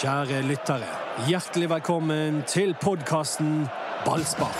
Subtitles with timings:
[0.00, 0.86] Kjære lyttere,
[1.28, 3.66] hjertelig velkommen til podkasten
[4.06, 4.54] Ballspar.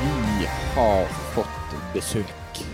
[0.00, 2.64] Vi har fått besøk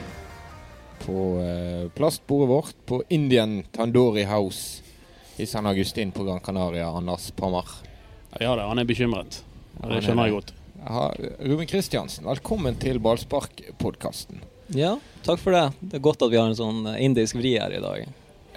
[1.03, 4.81] på eh, plastbordet vårt på Indian Tandoori House
[5.37, 7.69] i San Agustin på Gran Canaria, Anders Pammer.
[8.41, 9.43] Ja det, han er bekymret.
[9.77, 10.57] Det skjønner jeg godt.
[11.39, 14.41] Ruben Kristiansen, velkommen til Ballspark-podkasten.
[14.75, 15.69] Ja, takk for det.
[15.79, 18.09] Det er godt at vi har en sånn eh, indisk vri her i dag.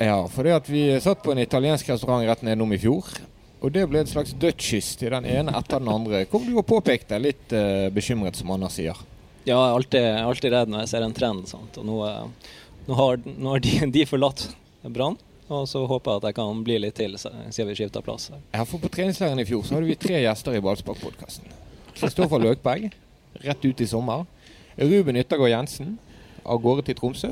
[0.01, 3.05] Ja, for det at vi satt på en italiensk restaurant rett nedom i fjor.
[3.61, 6.23] Og det ble et slags dødskyss til den ene etter den andre.
[6.29, 8.97] Kom du og påpekte, litt uh, bekymret som Anders sier.
[9.45, 11.45] Ja, jeg er alltid, alltid redd når jeg ser en trend.
[11.49, 11.77] Sant?
[11.81, 12.55] Og nå, eh,
[12.89, 14.47] nå har, nå har de, de forlatt
[14.85, 18.31] Brann, og så håper jeg at jeg kan bli litt til siden vi skifter plass.
[18.53, 21.64] Ja, for På treningsleiren i fjor så hadde vi tre gjester i Ballspark-podkasten.
[21.95, 22.89] Kristoffer Løkberg,
[23.45, 24.25] rett ut i sommer.
[24.75, 25.95] Ruben Yttergård Jensen,
[26.43, 27.31] av gårde til Tromsø.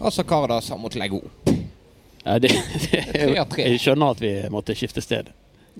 [0.00, 1.50] Altså Kardas har måttet legge opp.
[2.24, 3.64] Ja, det, det, Tre tre.
[3.64, 5.30] jeg skjønner at vi måtte skifte sted.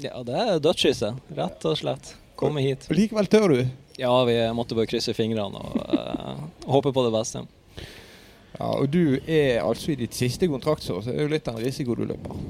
[0.00, 2.14] Ja, det er dødskysset, rett og slett.
[2.40, 2.86] Komme hit.
[2.88, 3.58] Og likevel tør du.
[4.00, 6.38] Ja, vi måtte bare krysse fingrene og uh,
[6.74, 7.44] håpe på det beste.
[8.56, 11.60] Ja, Og du er altså i ditt siste kontraktsår, så det er jo litt av
[11.60, 12.40] en risiko du løper.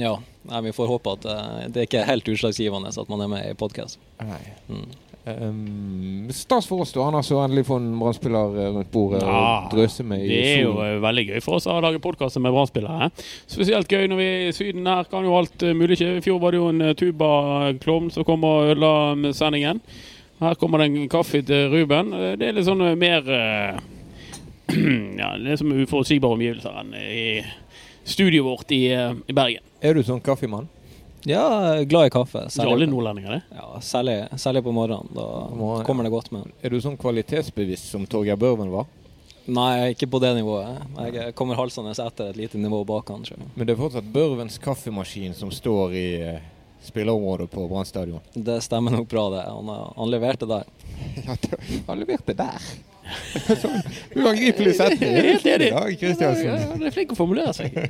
[0.00, 0.18] Ja,
[0.50, 3.50] nei, vi får håpe at eh, det ikke er helt utslagsgivende at man er med
[3.50, 4.00] i podkast.
[4.68, 4.86] Mm.
[5.24, 9.38] Um, stas for oss da, har så endelig få en brannspiller eh, rundt bordet Ja,
[9.64, 10.90] og drøse med i Det er jo solen.
[10.90, 13.08] eh, veldig gøy for oss å lage podkaster med Brann-spillere.
[13.48, 14.90] Spesielt gøy når vi er i Syden.
[14.90, 16.10] Her kan jo alt mulig skje.
[16.18, 19.80] I fjor var det jo en tubaklovn som kom og ødela sendingen.
[20.42, 22.12] Her kommer det en kaffe til Ruben.
[22.36, 23.22] Det er litt sånn mer
[25.22, 27.24] Ja, det er som uforutsigbare omgivelser enn i
[28.04, 29.64] studioet vårt i, i Bergen.
[29.84, 30.64] Er du sånn kaffemann?
[31.28, 31.44] Ja,
[31.84, 32.46] glad i kaffe.
[32.52, 33.56] Særlig, alle nordlendinger, det.
[33.56, 35.08] ja, særlig, særlig på morgenen.
[35.12, 35.24] Da
[35.56, 36.50] Må, kommer det godt med.
[36.64, 38.88] Er du sånn kvalitetsbevisst som Torgeir Børven var?
[39.44, 40.80] Nei, ikke på det nivået.
[41.12, 43.24] Jeg kommer halsende etter et lite nivå bak han.
[43.54, 46.46] Men det er fortsatt Børvens kaffemaskin som står i eh,
[46.84, 48.24] spillerområdet på Brann stadion.
[48.32, 49.44] Det stemmer nok bra, det.
[49.50, 49.68] Han,
[50.00, 50.64] han leverte der.
[51.88, 52.72] Han leverte der!
[53.62, 53.82] sånn
[54.16, 55.18] uangripelig setning.
[55.28, 55.68] Helt enig.
[55.74, 57.74] Ja, er flink å formulere seg.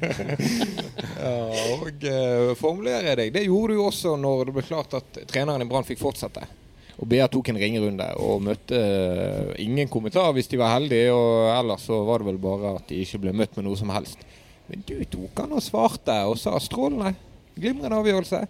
[1.24, 1.30] Ja,
[1.78, 3.30] og uh, formulere deg.
[3.32, 6.42] Det gjorde du jo også når det ble klart at treneren i Brann fikk fortsette.
[7.00, 11.14] Og BA tok en ringerunde og møtte eh, ingen kommentar hvis de var heldige.
[11.14, 13.90] Og ellers så var det vel bare at de ikke ble møtt med noe som
[13.94, 14.20] helst.
[14.68, 17.16] Men du tok han og svarte og sa strålende.
[17.56, 18.44] Glimrende avgjørelse.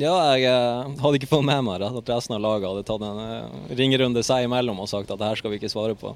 [0.00, 3.18] Ja, jeg eh, hadde ikke fått med meg at resten av laget hadde tatt en
[3.20, 6.14] eh, ringerunde seg imellom og sagt at det her skal vi ikke svare på.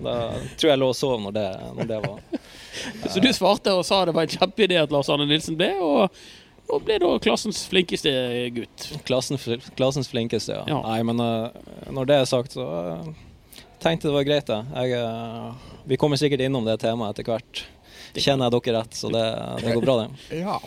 [0.00, 0.14] Da
[0.56, 2.20] tror jeg lå og sov når det, når det var.
[3.12, 6.22] Så du svarte og sa det var en kjempeidé at Lars Arne Nilsen ble, og,
[6.70, 8.12] og ble da klassens flinkeste
[8.54, 8.86] gutt.
[9.08, 9.42] Klassen,
[9.74, 10.62] klassens flinkeste, ja.
[10.70, 10.78] Ja.
[10.86, 12.68] Nei, men eh, når det er sagt, så
[13.82, 14.62] tenkte jeg det var greit, det.
[14.86, 17.66] Jeg, vi kommer sikkert innom det temaet etter hvert.
[18.14, 19.26] Kjenner jeg dere rett, så det,
[19.64, 20.40] det går bra, det.
[20.44, 20.60] Ja.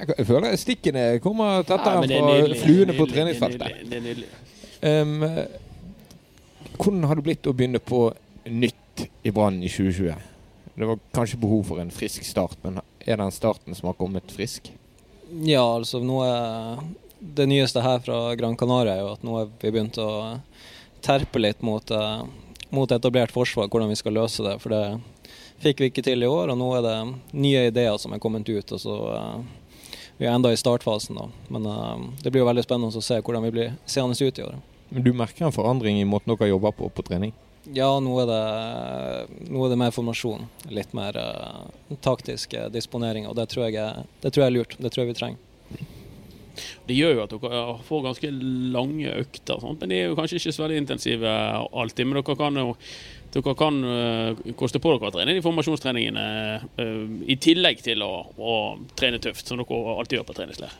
[0.00, 2.60] Jeg jeg føler stikkene kommer tettere Ja, fra nydelig.
[2.62, 3.82] fluene på treningsfeltet.
[3.90, 4.28] Det er nydelig.
[4.80, 5.26] Um,
[6.80, 8.06] hvordan har det blitt å begynne på
[8.48, 10.14] nytt i Brann i 2020?
[10.80, 14.32] Det var kanskje behov for en frisk start, men er den starten som har kommet
[14.32, 14.70] frisk?
[15.44, 16.80] Ja, altså nå er
[17.20, 20.40] Det nyeste her fra Gran Canaria er jo at nå har vi begynt å
[21.04, 22.22] terpe litt mot, eh,
[22.72, 24.54] mot etablert forsvar, hvordan vi skal løse det.
[24.62, 25.00] For det
[25.60, 26.94] fikk vi ikke til i år, og nå er det
[27.36, 28.72] nye ideer som er kommet ut.
[28.72, 29.59] og så eh,
[30.20, 31.28] Vi er enda i startfasen, da.
[31.48, 34.44] Men uh, det blir jo veldig spennende å se hvordan vi blir seende ut i
[34.44, 34.58] år.
[34.90, 37.32] Men du merker en forandring i måten dere jobber på på trening?
[37.72, 38.42] Ja, nå er det,
[39.48, 40.44] nå er det mer formasjon.
[40.68, 44.76] Litt mer uh, taktisk eh, disponering, og det tror, jeg det tror jeg er lurt.
[44.76, 45.88] Det tror jeg vi trenger.
[46.88, 48.32] Det gjør jo at dere får ganske
[48.74, 49.80] lange økter, sant?
[49.80, 51.32] men de er jo kanskje ikke så veldig intensive
[51.70, 52.08] alltid.
[52.08, 52.68] Men dere kan jo
[53.30, 56.24] dere kan øh, koste på dere å trene de formasjonstreningene
[56.82, 58.54] øh, i tillegg til å, å
[58.98, 60.78] trene tøft, som dere alltid gjør på treningsleir.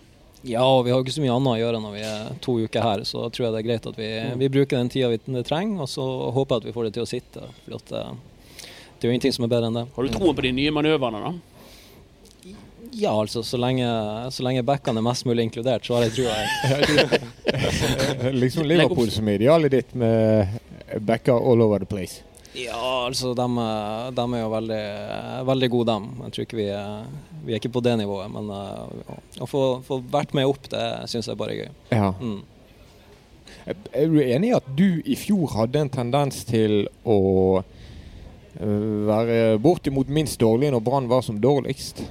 [0.49, 2.55] Ja, og vi har jo ikke så mye annet å gjøre når vi er to
[2.65, 4.09] uker her, så da tror jeg det er greit at vi,
[4.41, 7.05] vi bruker den tida vi trenger, og så håper jeg at vi får det til
[7.05, 7.49] å sitte.
[7.67, 9.87] For at, eh, det er jo ingenting som er bedre enn det.
[9.95, 11.60] Har du troen på de nye manøvrene, da?
[12.93, 13.87] Ja, altså, så lenge,
[14.35, 17.21] så lenge backene er mest mulig inkludert, så har jeg trua.
[18.43, 20.59] liksom Liverpool som idealet ditt med
[21.07, 22.25] backer all over the place.
[22.53, 23.47] Ja, altså, de,
[24.17, 24.85] de er jo veldig,
[25.47, 26.09] veldig gode, dem.
[26.25, 27.05] Jeg tror ikke vi er,
[27.45, 30.87] vi er ikke på det nivået, men uh, å få, få vært med opp, det
[31.13, 31.71] syns jeg bare er gøy.
[31.95, 32.11] Ja.
[32.19, 32.41] Mm.
[33.71, 37.19] Er du enig i at du i fjor hadde en tendens til å
[37.61, 42.03] øh, være bortimot minst dårlig når Brann var som dårligst?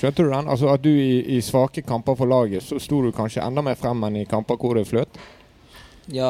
[0.00, 0.48] Skjønte du den?
[0.48, 3.76] Altså At du i, i svake kamper for laget så sto du kanskje enda mer
[3.78, 5.20] frem enn i kamper hvor det fløt?
[6.10, 6.26] Ja,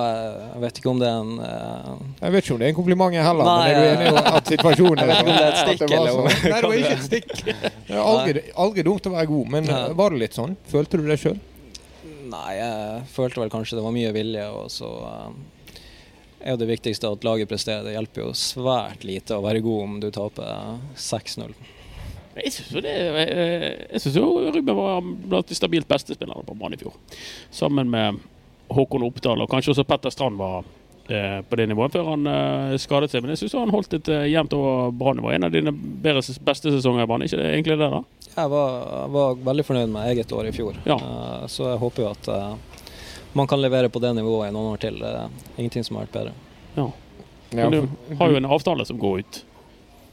[0.53, 2.01] jeg vet ikke om det er en uh...
[2.21, 4.33] Jeg vet ikke om det er en kompliment heller, Nei, men er du enig i
[4.37, 6.51] at situasjonen Jeg vet ikke om det er et stikk, det eller om- sånn?
[6.51, 7.31] Nei, det var ikke et stikk.
[7.87, 9.79] Det er aldri, aldri dumt å være god, men Ja.
[10.03, 10.53] var det litt sånn?
[10.69, 11.39] Følte du det sjøl?
[12.35, 15.33] Nei, jeg følte vel kanskje det var mye vilje, og så uh,
[16.43, 17.87] er jo det viktigste at laget presterer.
[17.89, 20.77] Det hjelper jo svært lite å være god om du taper uh,
[21.09, 21.57] 6-0.
[22.39, 22.93] Jeg syns jo det
[23.25, 26.95] eh, synes jo Ruben var blant de stabilt beste spillerne på banen i fjor.
[27.51, 28.21] Sammen med
[28.71, 30.63] Håkon Oppdal, og kanskje også Petter Strand var
[31.11, 33.25] eh, på det nivået før han eh, skadet seg.
[33.25, 35.33] Men jeg syns han holdt et eh, jevnt over bra nivå.
[35.35, 37.91] En av dine bedre, beste sesonger i banen, ikke det egentlig det?
[37.97, 38.03] da?
[38.31, 38.81] Jeg var,
[39.11, 40.97] var veldig fornøyd med eget år i fjor, Ja.
[41.03, 42.85] uh, så jeg håper jo at uh,
[43.35, 45.03] man kan levere på det nivået i noen år til.
[45.03, 46.35] Det er ingenting som har vært bedre.
[46.77, 46.87] Ja.
[47.51, 49.41] Ja, Men du har jo en avtale som går ut.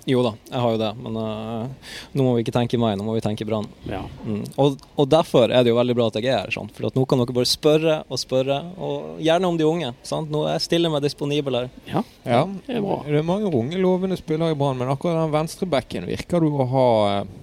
[0.08, 3.04] Jo da, jeg har jo det, men uh, nå må vi ikke tenke meg, nå
[3.04, 3.66] må vi tenke Brann.
[3.92, 4.06] Ja.
[4.24, 4.46] Mm.
[4.56, 6.54] Og, og derfor er det jo veldig bra at jeg er her.
[6.56, 6.72] Sant?
[6.78, 9.90] For at nå kan dere bare spørre og spørre, og gjerne om de unge.
[10.08, 10.32] Sant?
[10.32, 11.68] Nå er jeg stille meg disponibel her.
[11.92, 12.06] ja.
[12.24, 13.02] Ja, Det er bra.
[13.04, 16.68] det er mange unge, lovende spillere i Brann, men akkurat den venstrebacken virker du å
[16.72, 16.88] ha
[17.26, 17.36] uh,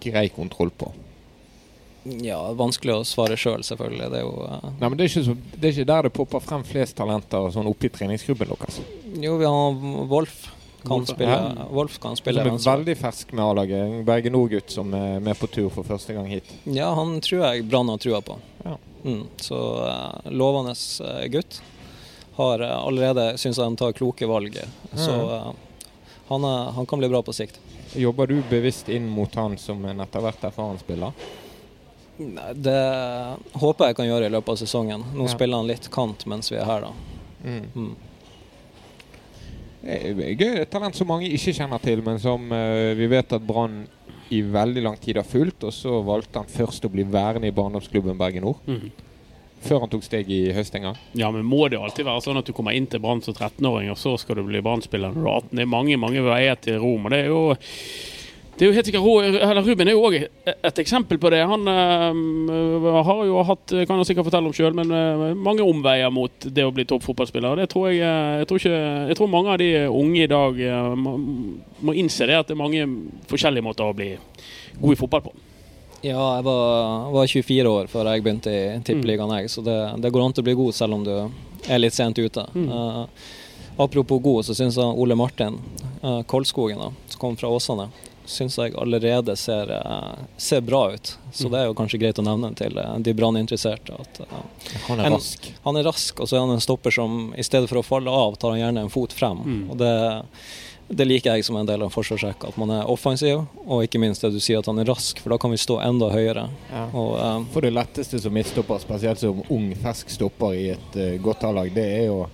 [0.00, 0.88] grei kontroll på.
[2.24, 4.08] Ja, vanskelig å svare sjøl, selv, selvfølgelig.
[4.08, 6.12] Det er jo uh, Nei, men det er, ikke så, det er ikke der det
[6.16, 8.80] popper frem flest talenter sånn oppe i treningsgruppen deres.
[9.20, 10.46] Jo, vi har Wolf.
[10.86, 11.66] Kan spille, ja.
[11.70, 13.82] Wolf kan Som spille er veldig fersk med A-laget.
[13.84, 16.48] En Berge Nord-gutt som er med på tur for første gang hit.
[16.64, 18.38] Ja, han tror jeg Brann har trua på.
[18.64, 18.76] Ja.
[19.04, 19.26] Mm.
[19.36, 20.74] Så uh, lovende
[21.04, 21.60] uh, gutt.
[22.36, 24.56] Har uh, allerede syns jeg han tar kloke valg.
[24.94, 25.52] Så uh,
[26.28, 27.60] han, er, han kan bli bra på sikt.
[27.94, 31.12] Jobber du bevisst inn mot han som en etter hvert erfaren spiller?
[32.54, 32.80] Det
[33.52, 35.04] håper jeg kan gjøre i løpet av sesongen.
[35.16, 35.32] Nå Ja.
[35.32, 36.92] spiller han litt kant mens vi er her, da.
[37.44, 37.96] Mm.
[39.80, 40.54] Det er gøy.
[40.60, 43.86] Et talent som mange ikke kjenner til, men som uh, vi vet at Brann
[44.30, 45.64] i veldig lang tid har fulgt.
[45.66, 48.60] Og så valgte han først å bli værende i barndomsklubben Bergen Nord.
[48.68, 48.90] Mm.
[49.60, 51.00] Før han tok steg i høst en gang.
[51.18, 53.90] Ja, men må det alltid være sånn at du kommer inn til Brann som 13-åring,
[53.92, 55.50] og så skal du bli Brann-spiller når du er 18?
[55.58, 57.04] Det er mange mange veier til Rom.
[57.04, 57.42] og det er jo
[58.60, 61.38] det er jo helt sikkert, Ruben er jo òg et eksempel på det.
[61.48, 66.12] Han øh, har jo hatt, kan han sikkert fortelle om sjøl, men øh, mange omveier
[66.12, 67.62] mot det å bli toppfotballspiller.
[67.62, 70.60] Det tror jeg, øh, jeg, tror ikke, jeg tror mange av de unge i dag
[71.00, 71.14] må,
[71.88, 72.84] må innse det, at det er mange
[73.32, 74.10] forskjellige måter å bli
[74.76, 75.32] god i fotball på.
[76.04, 80.12] Ja, jeg var, var 24 år før jeg begynte i Tippeligaen, jeg, så det, det
[80.12, 81.14] går an til å bli god selv om du
[81.68, 82.44] er litt sent ute.
[82.44, 83.02] Eh,
[83.80, 85.58] apropos god, så syns jeg Ole Martin
[86.02, 87.88] uh, Kolskogen, da, som kom fra Åsane,
[88.26, 91.16] syns jeg allerede ser, eh, ser bra ut.
[91.32, 93.92] Så det er jo kanskje greit å nevne til eh, de branninteresserte.
[93.92, 94.40] eh,
[94.88, 95.52] Han er rask.
[95.64, 98.10] Han er rask, og så er han en stopper som i stedet for å falle
[98.10, 99.38] av, tar han gjerne en fot frem.
[99.44, 99.62] Mm.
[99.70, 99.92] Og det,
[100.90, 102.50] det liker jeg som en del av forsvarsrekka.
[102.50, 105.30] At man er offensiv, og ikke minst det du sier at han er rask, for
[105.34, 106.48] da kan vi stå enda høyere.
[106.72, 106.84] Ja.
[106.90, 111.16] Og, eh, For det letteste som midtstopper, spesielt som ung, fersk stopper i et uh,
[111.22, 112.24] godt A-lag, det er å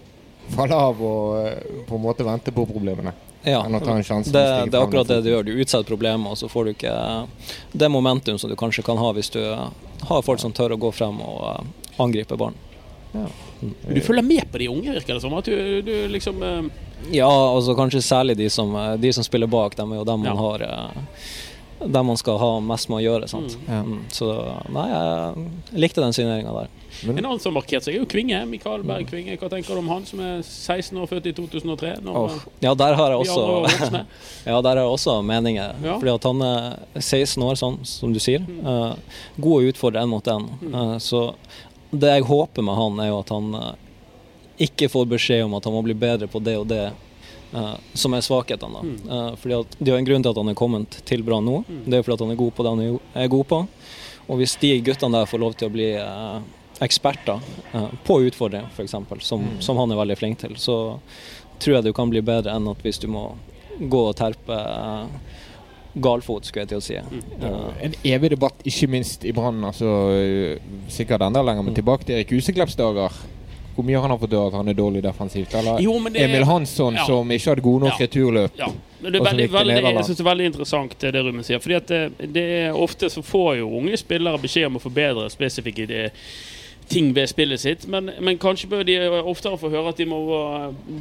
[0.54, 3.12] falle av og uh, på en måte vente på problemene.
[3.46, 5.44] Ja, Enn å ta en sjanse det, det er akkurat det du gjør.
[5.46, 8.98] Du utsetter problemet, og så får du ikke eh, det momentum som du kanskje kan
[8.98, 9.66] ha hvis du eh,
[10.10, 12.58] har folk som tør å gå frem og eh, angripe barn.
[13.14, 13.28] Ja.
[13.62, 15.32] Du følger med på de unge, virker det som.
[15.38, 16.42] At du, du liksom
[17.14, 20.34] Ja, altså kanskje særlig de som, de som spiller bak, dem er jo dem man
[20.34, 20.36] Ja.
[20.36, 20.66] har
[21.80, 23.28] dem man skal ha mest med å gjøre.
[23.28, 23.56] sant?
[23.68, 23.82] Ja.
[23.84, 24.30] Mm, så
[24.72, 26.68] nei, jeg likte den signeringa der.
[27.04, 28.46] Men- En annen som har markert seg, er jo Kvinge.
[28.48, 29.36] Mikael Berg Kvinge.
[29.36, 32.00] Hva tenker du om han som er 16 år, født i 2003?
[32.02, 34.04] Når Åh, ja, der har jeg også?
[34.46, 35.74] Ja, der har jeg også meninger.
[35.82, 35.98] Ja.
[35.98, 38.40] Fordi at han er 16 år, sånn som du sier.
[38.40, 38.94] Eh,
[39.38, 40.48] god å utfordre én mot én.
[40.72, 41.34] Eh, så
[41.92, 43.74] det jeg håper med han, er jo at han uh,
[44.58, 46.92] ikke får beskjed om at han må bli bedre på det og det.
[47.54, 48.72] Eh, som er svakhetene.
[48.72, 48.82] da.
[48.82, 49.30] Mm.
[49.30, 51.64] Eh, fordi at Det er en grunn til at han er kommet til Brann nå.
[51.86, 53.66] Det er fordi at han er god på det han er god på.
[54.28, 56.38] Og hvis de guttene der får lov til å bli eh,
[56.82, 57.40] eksperter
[58.04, 60.98] på utfordring, f.eks., som, som han er veldig flink til, så
[61.58, 63.30] tror jeg du kan bli bedre enn at hvis du må
[63.80, 64.58] gå og terpe
[65.96, 66.96] galfot, skulle jeg til å si.
[66.96, 69.62] Eh, En evig debatt, ikke minst i Brann.
[69.64, 69.88] Altså,
[70.92, 73.14] sikkert enda lenger, men tilbake til Erik Useklepps dager.
[73.76, 75.54] Hvor mye har han fått av at han er dårlig defensivt?
[75.54, 77.04] Eller Jo, men det Emil Hansson, Ja.
[77.06, 78.06] som ikke hadde gode nok Ja.
[78.06, 78.50] returløp.
[78.58, 78.70] Ja.
[79.00, 81.58] Men det er veldig, veldig, jeg synes det er veldig interessant det Ruben sier.
[81.60, 85.28] Fordi at det, det er Ofte så får jo unge spillere beskjed om å forbedre
[85.30, 86.10] spesifikke det,
[86.88, 88.94] ting ved spillet sitt, men, men kanskje bør de
[89.26, 90.20] oftere få høre at de må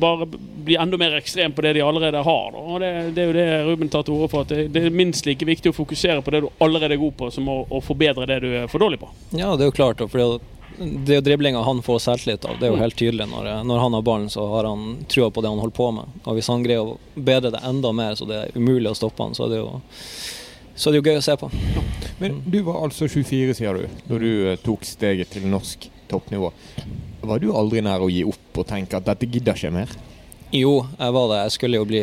[0.02, 0.26] bare
[0.66, 2.48] bli enda mer ekstrem på det de allerede har.
[2.56, 2.58] Da.
[2.58, 4.42] Og det, det er jo det Ruben tar til orde for.
[4.48, 7.14] At det, det er minst like viktig å fokusere på det du allerede er god
[7.20, 9.12] på, som å, å forbedre det du er for dårlig på.
[9.38, 10.02] Ja, det er jo klart.
[10.10, 10.40] For
[10.80, 12.58] det driblinga han får selvtillit av.
[12.60, 13.28] Det er jo helt tydelig.
[13.32, 16.16] Når, når han har ballen, så har han trua på det han holder på med.
[16.26, 19.24] Og hvis han greier å bedre det enda mer, så det er umulig å stoppe
[19.24, 19.70] han, så er det jo,
[20.76, 21.52] så er det jo gøy å se på.
[22.20, 26.52] Men du var altså 24, sier du, når du eh, tok steget til norsk toppnivå.
[27.26, 29.96] Var du aldri nær å gi opp og tenke at dette gidder ikke mer?
[30.56, 31.38] Jo, jeg var det.
[31.48, 32.02] Jeg skulle jo bli,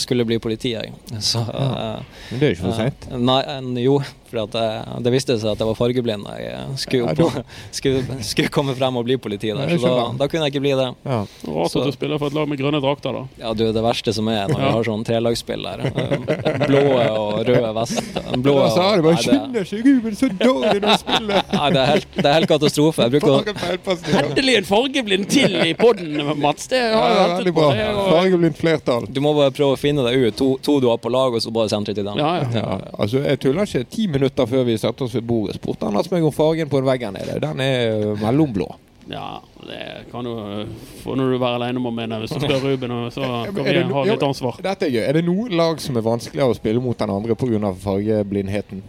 [0.00, 0.94] skulle bli politi, jeg.
[1.22, 1.66] Så, Ja.
[1.98, 3.04] eh, Men det er jo ikke for seint.
[3.10, 3.98] eh, Nei, jo,
[4.32, 6.24] for det viste seg at jeg var fargeblind.
[6.26, 7.44] da Jeg eh, skulle, Ja, på,
[7.78, 10.72] skulle, skulle komme frem og bli politi der, så da, da kunne jeg ikke bli
[10.78, 10.88] det.
[11.06, 11.20] Ja.
[11.52, 13.22] Rart at du spiller for et lag med grønne drakter, da.
[13.42, 14.72] Ja, du, det verste som er når vi Ja.
[14.78, 15.84] har sånn trelagsspill der.
[15.92, 18.02] eh, Blå og røde vest.
[18.42, 21.42] Blå og nei, det, skynde seg, Ruben, så dårlig du spiller!
[21.58, 23.06] nei, det, er helt, det er helt katastrofe.
[23.08, 26.68] Jeg bruker å Endelig en fargeblind til i podden, Mats.
[26.72, 27.60] Det har jeg veldig ventet på.
[27.60, 27.70] bra.
[27.76, 29.06] Det Fargeblindt flertall.
[29.12, 30.36] Du må bare prøve å finne deg ut.
[30.38, 32.08] To, to du har på lag, og så bare sentre til.
[32.16, 32.48] Ja, ja.
[32.62, 33.84] Ja, altså Jeg tuller ikke.
[33.92, 36.88] Ti minutter før vi satte oss ved bordet, spurte han meg om fargen på en
[36.88, 37.38] vegg her nede.
[37.42, 38.68] Den er mellomblå.
[39.10, 40.66] Ja, det kan du
[41.02, 42.20] få når du være alene om å mene.
[42.22, 43.22] Hvis du spør Ruben, så
[43.54, 44.60] kan vi ha litt ansvar.
[44.62, 45.02] Dette er gøy.
[45.02, 47.72] Er det noen lag som er vanskeligere å spille mot enn andre pga.
[47.82, 48.84] fargeblindheten?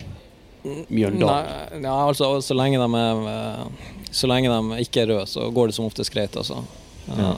[0.63, 1.83] Mjøndalen.
[1.83, 5.67] Ja, altså, så lenge de er eh, Så lenge de ikke er røde, så går
[5.71, 6.61] det som oftest greit, altså.
[7.09, 7.33] Ja.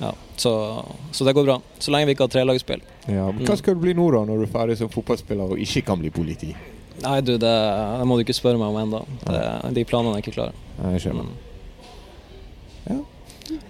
[0.00, 1.58] Ja, så, så det går bra.
[1.78, 2.80] Så lenge vi ikke har trelagsspill.
[3.06, 5.84] Ja, Hva skal du bli nå, da, når du er ferdig som fotballspiller og ikke
[5.86, 6.54] kan bli politi?
[7.02, 7.50] Nei, du, det,
[7.98, 9.00] det må du ikke spørre meg om ennå.
[9.74, 10.54] De planene er ikke klare.
[10.78, 11.32] Nei, Jeg skjønner.
[12.88, 12.98] Ja,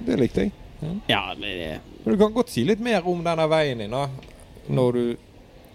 [0.07, 0.53] det likte jeg.
[1.09, 4.09] Ja, men det- Du kan godt si litt mer om denne veien din, da.
[4.69, 5.17] Når du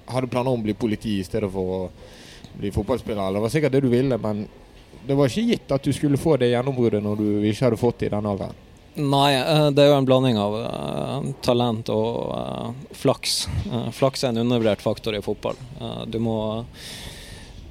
[0.07, 1.89] hadde planer om å bli politi i stedet for å
[2.59, 3.33] bli fotballspiller.
[3.33, 4.47] Det var sikkert det du ville, men
[5.07, 7.99] det var ikke gitt at du skulle få det gjennombruddet når du ikke hadde fått
[7.99, 8.53] det i den alderen.
[8.99, 13.47] Nei, eh, det er jo en blanding av eh, talent og eh, flaks.
[13.95, 15.55] Flaks er en undervurdert faktor i fotball.
[16.09, 16.65] Du må,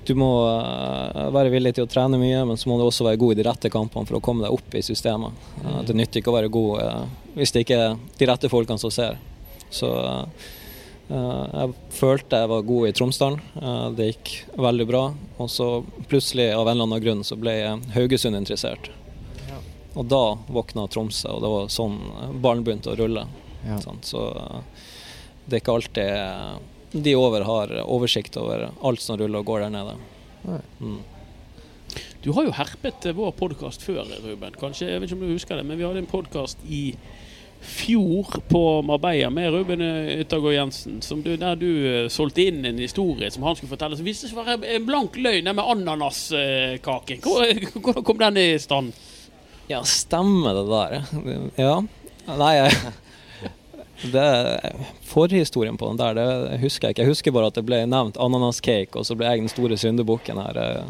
[0.09, 3.21] du må eh, være villig til å trene mye, men så må du også være
[3.21, 5.49] god i de rette kampene for å komme deg opp i systemet.
[5.63, 7.03] Eh, det nytter ikke å være god eh,
[7.39, 9.19] hvis det ikke er de rette folkene som ser.
[9.69, 9.91] Så
[11.09, 13.39] jeg følte jeg var god i Tromsdalen.
[13.97, 15.03] Det gikk veldig bra.
[15.41, 15.69] Og så
[16.09, 17.55] plutselig, av en eller annen grunn, så ble
[17.95, 18.91] Haugesund interessert.
[19.99, 20.23] Og da
[20.53, 21.97] våkna Tromsø, og det var sånn
[22.41, 23.25] ballen begynte å rulle.
[23.67, 23.79] Ja.
[24.03, 24.59] Så eh,
[25.47, 29.75] det er ikke alltid de over har oversikt over alt som ruller og går der
[29.75, 29.97] nede.
[30.81, 30.99] Mm.
[32.23, 34.57] Du har jo herpet eh, vår podkast før, Ruben.
[34.59, 36.83] Kanskje, jeg vet ikke om du husker det, men vi hadde en podkast i
[37.59, 42.65] fjor på Marbella med Ruben eh, Yttergård Jensen, som du, der du eh, solgte inn
[42.67, 45.59] en historie som han skulle fortelle, som viste seg å være en blank løgn, den
[45.59, 47.21] med ananaskake.
[47.23, 48.97] Hvordan kom den i stand?
[49.71, 51.53] Ja, stemmer det der?
[51.61, 51.75] Ja.
[52.29, 52.97] Nei, jeg
[54.03, 54.73] det,
[55.09, 57.03] Forhistorien på den der, det husker jeg ikke.
[57.07, 60.39] Jeg husker bare at det ble nevnt ananascake, og så ble jeg den store syndebukken
[60.43, 60.57] her.
[60.57, 60.85] eh,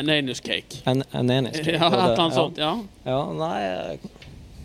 [0.00, 0.82] En anus cake.
[0.86, 2.58] En, en enig Ja, et eller annet sånt.
[2.60, 2.76] ja.
[3.06, 3.98] Ja, nei,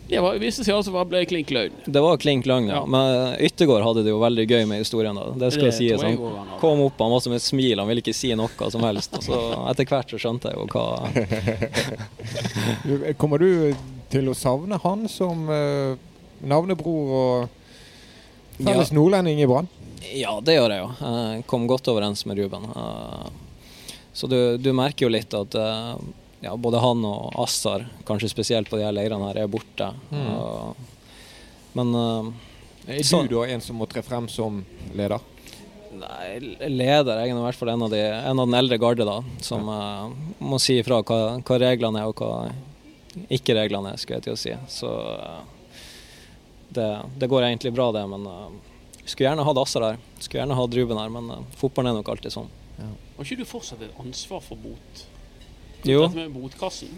[0.08, 1.72] Det var, viste seg altså å være klink løgn.
[1.90, 2.76] det var klink løgn, ja.
[2.76, 2.84] Ja.
[2.86, 5.16] Men Yttergård hadde det jo veldig gøy med historien.
[5.18, 5.24] da.
[5.34, 5.90] Det skal Det sies.
[5.90, 8.30] jeg Han også han kom opp, han var som et smil, han ville ikke si
[8.38, 9.16] noe som helst.
[9.18, 9.40] Og så
[9.72, 10.86] etter hvert så skjønte jeg jo hva
[13.18, 13.74] Kommer du
[14.12, 15.96] til å savne han som eh,
[16.42, 17.48] navnebror og
[18.58, 19.68] felles nordlending i Brann?
[20.16, 20.90] Ja, det gjør jeg jo.
[21.02, 22.64] Jeg kom godt overens med Ruben.
[22.70, 23.26] Eh,
[24.16, 25.94] Så du, du merker jo litt at eh,
[26.46, 29.90] ja, både han og Assar, kanskje spesielt på de her leirene her, er borte.
[30.10, 30.86] Mm.
[31.76, 32.30] Men eh,
[32.98, 34.64] Er Så- du da en som må tre frem som
[34.94, 35.20] leder?
[35.96, 36.38] Nei,
[36.68, 39.18] leder jeg er i hvert fall en av, de, en av den eldre garde, da,
[39.40, 40.08] som ja.
[40.44, 42.50] må si ifra hva, hva reglene er og hva
[43.32, 44.52] ikke reglene er, skulle jeg til å si.
[44.68, 44.90] Så
[46.74, 48.02] det, det går egentlig bra, det.
[48.10, 48.48] Men uh,
[49.04, 49.98] skulle gjerne hatt Assar her.
[50.18, 52.48] Skulle gjerne hatt Ruben her, men uh, fotballen er nok alltid sånn.
[52.80, 55.04] Har ikke du fortsatt et ansvar for bot?
[55.86, 56.90] Jo, Dette med botkassen?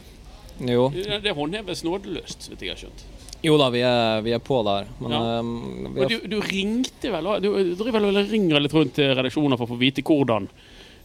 [0.59, 0.89] jo.
[0.91, 3.05] Det det håndheves nådeløst, vet jeg har skjønt.
[3.45, 4.89] jo da, vi er, vi er på der.
[4.99, 5.21] Men Ja.
[5.39, 9.15] um, vi Og du, du ringte vel Du driver vel og ringer litt rundt til
[9.15, 10.49] redaksjoner for å få vite hvordan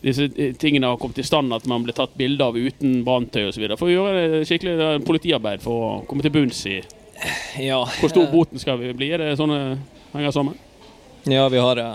[0.03, 3.45] disse eh, tingene har kommet i stand, at man blir tatt bilde av uten branntøy
[3.47, 3.67] osv.
[3.77, 6.81] For å gjøre det skikkelig eh, politiarbeid for å komme til bunns i
[7.59, 9.11] ja, hvor stor boten skal vi bli.
[9.13, 9.53] Er det sånn
[10.13, 10.57] henger sammen?
[11.29, 11.93] ja, vi har eh,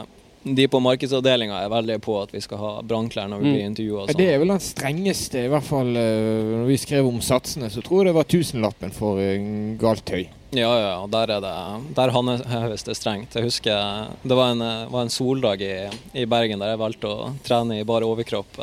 [0.48, 3.54] De på markedsavdelinga er veldig på at vi skal ha brannklær når vi Mm.
[3.54, 4.04] blir intervjua.
[4.08, 7.68] Ja, Det er vel den strengeste, i hvert fall eh, når vi skrev om satsene,
[7.68, 10.28] så tror jeg det var tusenlappen for eh, galt tøy.
[10.56, 13.34] Ja, ja, der er det Der håndheves det strengt.
[13.36, 15.74] Jeg husker det var en, var en soldag i,
[16.14, 18.56] i Bergen der jeg valgte å trene i bare overkropp.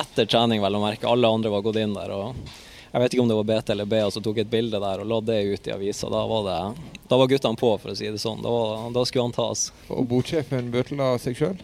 [0.00, 1.04] Etter trening, vel å merke.
[1.10, 2.08] Alle andre var gått inn der.
[2.10, 2.34] og
[2.94, 5.08] Jeg vet ikke om det var BT eller BA som tok et bilde der og
[5.10, 6.06] la det ut i avisa.
[6.12, 8.38] Da var, det, da var guttene på, for å si det sånn.
[8.44, 9.64] Da, var, da skulle han tas.
[9.90, 11.56] Og botsjefen bøtela seg sjøl?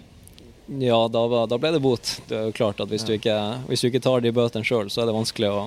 [0.83, 2.11] Ja, da, var- da ble det bot.
[2.27, 3.37] Det er jo klart at Hvis, du, ikke,
[3.71, 5.63] hvis du ikke tar de bøtene sjøl, så er det vanskelig å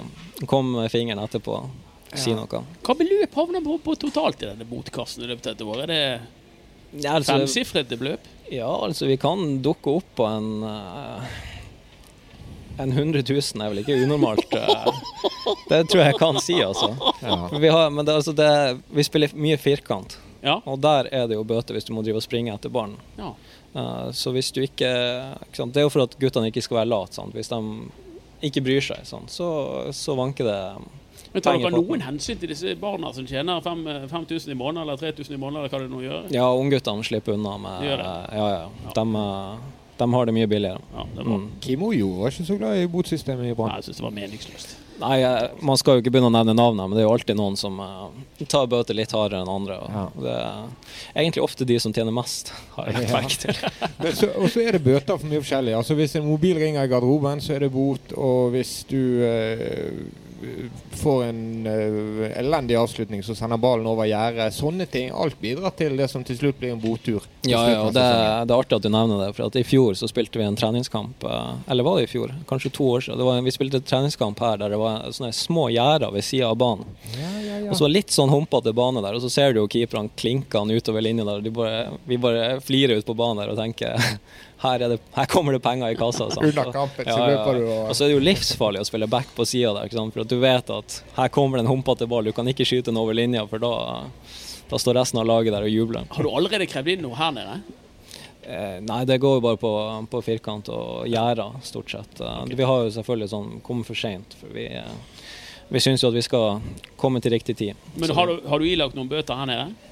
[0.51, 1.71] komme med fingeren etterpå og
[2.19, 2.37] si Ja.
[2.43, 2.61] noe.
[2.83, 5.87] Hva beløp havner på, på totalt i denne botkassen i løpet av dette året?
[5.87, 8.27] Er det Ja, altså, Femsifret beløp?
[8.51, 11.31] Ja, altså vi kan dukke opp på en eh,
[12.79, 14.53] En 100 000 er vel ikke unormalt.
[14.57, 15.01] eh.
[15.69, 16.89] Det tror jeg jeg kan si, altså.
[17.21, 17.35] Ja.
[17.59, 18.47] Vi, har, men det, altså det,
[18.89, 20.57] vi spiller mye firkant, Ja.
[20.65, 22.95] og der er det jo bøter hvis du må drive og springe etter barn.
[23.17, 23.33] ja.
[23.73, 24.85] Uh, Så hvis du ikke,
[25.47, 25.73] ikke sant?
[25.73, 27.23] Det er jo for at guttene ikke skal være late.
[27.33, 27.57] Hvis de
[28.45, 29.31] ikke bryr seg, sant?
[29.33, 29.47] Så,
[29.97, 30.57] så vanker det
[31.33, 34.97] Men tar dere noen hensyn til disse barna som tjener fem- 5000 i måneden eller
[35.01, 36.27] 3000 i måneden, eller hva det nå gjør?
[36.35, 38.11] Ja, ungguttene slipper unna med Gjør det?
[38.37, 38.93] Ja, ja.
[38.93, 39.57] De, eh,
[39.97, 40.79] de har det mye billigere.
[40.93, 41.37] Ja, det var.
[41.37, 41.49] Mm.
[41.61, 43.75] Kim Ojo var ikke så glad i botsystemet i Brann.
[43.77, 44.79] jeg syns det var meningsløst.
[45.01, 47.35] Nei, eh, man skal jo ikke begynne å nevne navnet, men det er jo alltid
[47.35, 48.11] noen som uh,
[48.47, 49.79] tar bøter litt hardere enn andre.
[49.81, 50.03] Og Ja.
[50.21, 50.35] Det
[51.15, 54.13] er egentlig ofte de som tjener mest, har jeg lagt merke til.
[54.21, 55.73] Så- Og så er det bøter for mye forskjellig.
[55.75, 58.13] Altså Hvis en mobil ringer i garderoben, så er det bot.
[58.15, 59.89] Og hvis du eh,
[60.99, 64.53] får en eh, elendig avslutning, så sender ballen over gjerdet.
[64.55, 65.11] Sånne ting.
[65.11, 67.25] Alt bidrar til det som til slutt blir en botur.
[67.43, 69.31] Ja, ja, og det, det er artig at du nevner det.
[69.37, 72.33] For at I fjor så spilte vi en treningskamp, eh, eller var det i fjor?
[72.49, 73.25] Kanskje to år siden.
[73.27, 76.59] Var, vi spilte en treningskamp her der det var sånne små gjerder ved sida av
[76.61, 76.95] banen.
[77.13, 77.71] Ja, ja, ja.
[77.71, 80.71] Og så litt sånn humpete bane der, og så ser du jo keeperne klinke han
[80.71, 81.49] utover linja der.
[81.53, 83.97] bare, vi bare flirer ut på banen der og tenker
[84.63, 86.29] her, er det, her kommer det penger i kassa.
[86.73, 89.45] kampen så ja, du og Og så er det jo livsfarlig å spille back på
[89.47, 90.15] sida der, ikke sant?
[90.15, 92.25] for at du vet at her kommer det en humpete ball.
[92.25, 93.73] Du kan ikke skyte den over linja, for da,
[94.71, 96.07] da står resten av laget der og jubler.
[96.09, 97.61] Har du allerede krevd inn noe her nede?
[98.43, 99.71] Eh, nei, det går jo bare på,
[100.11, 102.19] på firkant og gjerder, stort sett.
[102.19, 102.57] Okay.
[102.59, 105.31] Vi har jo selvfølgelig sånn kommet for seint, for vi, eh,
[105.71, 106.59] vi syns jo at vi skal
[106.99, 107.87] komme til riktig tid.
[107.95, 109.91] Men har du, har du ilagt noen bøter her nede?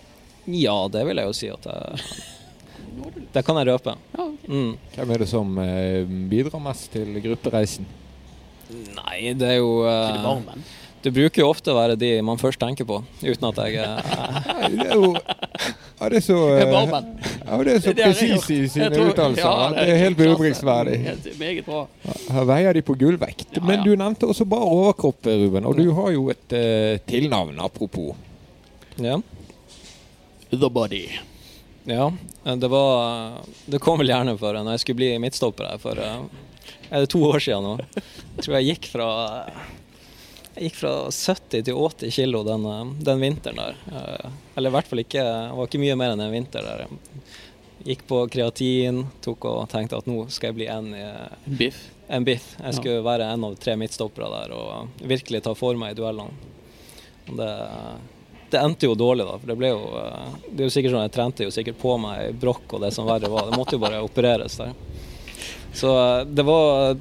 [0.51, 2.06] Ja, det vil jeg jo si at jeg
[3.32, 3.94] Det kan jeg røpe.
[4.51, 4.75] Mm.
[4.98, 7.88] Hvem er det som eh, bidrar mest til gruppereisen?
[8.72, 10.62] Nei, det er jo eh.
[11.01, 14.12] Det bruker jo ofte å være de man først tenker på, uten at jeg eh,
[14.75, 16.38] det er jo ja, det er så,
[16.70, 17.08] barmen.
[17.24, 19.41] ja, det er så presis i sine uttalelser.
[19.41, 21.00] ja, det er helt beundringsverdig.
[21.08, 21.81] Helt Meget bra.
[22.36, 23.48] Her veier de på gullvekt.
[23.58, 25.65] Ja, Men du nevnte også bare overkropp, Ruben.
[25.70, 28.15] Og du har jo et eh, tilnavn, apropos.
[29.01, 29.17] Ja.
[30.51, 31.05] The body.
[31.85, 32.11] Ja,
[32.55, 36.25] det var Det kom vel gjerne for når jeg skulle bli midtstopper her for eh,
[36.91, 37.72] Er det to år siden nå?
[37.96, 39.07] Jeg tror jeg gikk fra
[40.57, 43.79] Jeg gikk fra 70 til 80 kilo den, eh, den vinteren der.
[43.89, 46.85] Eh, Eller i hvert fall ikke Det var ikke mye mer enn en vinter der.
[47.81, 50.91] Gikk på kreatin, tok og tenkte at nå skal jeg bli en,
[51.57, 51.79] biff.
[52.13, 52.51] en biff.
[52.61, 56.29] Jeg skulle være en av tre midtstoppere der og virkelig ta for meg i duellene.
[57.25, 57.48] Det,
[58.51, 59.37] det endte jo dårlig, da.
[59.40, 61.98] For det ble jo eh, Det er jo sikkert sånn jeg trente jo sikkert på
[62.01, 63.50] meg brokk og det som verre var.
[63.50, 64.74] Det måtte jo bare opereres der.
[65.74, 66.98] Så eh, det var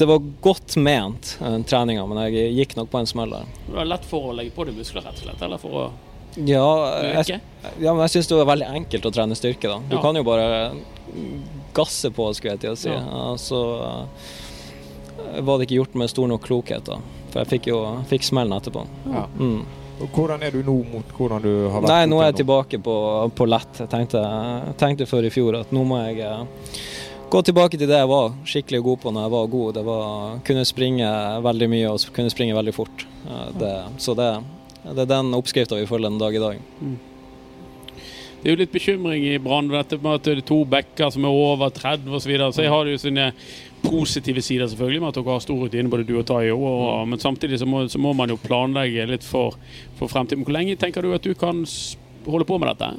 [0.00, 3.44] Det var godt ment, eh, treninga, men jeg gikk nok på en smell der.
[3.68, 5.42] Det var lett for å legge på deg muskler, rett og slett?
[5.48, 5.90] Eller for å
[6.48, 6.64] Ja,
[7.20, 7.36] øke?
[7.36, 7.42] jeg,
[7.84, 9.78] ja, men jeg syns det var veldig enkelt å trene styrke, da.
[9.90, 10.00] Du Ja.
[10.02, 10.72] kan jo bare
[11.76, 12.88] gasse på, skulle jeg til å si.
[12.88, 13.36] Ja.
[13.36, 13.60] Så
[15.42, 16.96] var det ikke gjort med stor nok klokhet, da.
[17.32, 18.86] For jeg fikk jo fikk smellen etterpå.
[19.12, 19.26] Ja.
[19.38, 19.62] Mm.
[20.00, 21.90] Hvordan er du nå mot hvordan du har vært?
[21.92, 22.96] Nei, nå er jeg tilbake på,
[23.36, 23.82] på lett.
[23.84, 24.22] Jeg tenkte,
[24.80, 26.80] tenkte før i fjor at nå må jeg eh,
[27.32, 29.70] gå tilbake til det jeg var skikkelig god på når jeg var god.
[29.78, 31.12] Det var kunne springe
[31.46, 33.06] veldig mye og kunne springe veldig fort.
[33.28, 34.28] Eh, Det, så det,
[34.82, 36.62] det er den oppskrifta vi følger den dag i dag.
[38.42, 41.28] Det er jo litt bekymring i Brann dette med at det er to backer som
[41.28, 42.24] er over 30 osv.
[42.24, 42.48] Så, videre.
[42.50, 43.28] så jeg har jo sine
[43.82, 46.58] positive sider, selvfølgelig, med at dere har stor rutine, både du og Tayo.
[46.58, 49.58] Og, men samtidig så må, så må man jo planlegge litt for,
[49.98, 50.46] for fremtiden.
[50.46, 51.64] Hvor lenge tenker du at du kan
[52.28, 52.92] holde på med dette?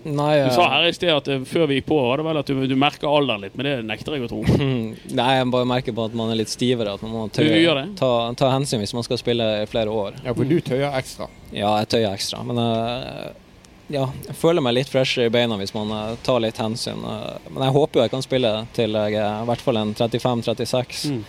[0.00, 2.24] Nei, Du sa eh, her i sted at eh, før vi gikk på, var det
[2.24, 4.40] vel at du, du merker alderen litt, men det nekter jeg å tro.
[5.20, 6.94] Nei, jeg bare merker på at man er litt stivere.
[6.96, 8.10] At man må tøye, ta,
[8.40, 10.16] ta hensyn hvis man skal spille i flere år.
[10.24, 11.28] Ja, for du tøyer ekstra.
[11.52, 12.40] Ja, jeg tøyer ekstra.
[12.48, 13.49] Men eh,
[13.90, 17.02] ja, jeg føler meg litt freshere i beina hvis man eh, tar litt hensyn.
[17.02, 19.94] Eh, men jeg håper jo jeg kan spille til jeg er i hvert fall en
[19.98, 21.00] 35-36.
[21.10, 21.22] Mm.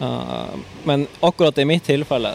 [0.00, 0.56] Eh,
[0.88, 2.34] men akkurat i mitt tilfelle,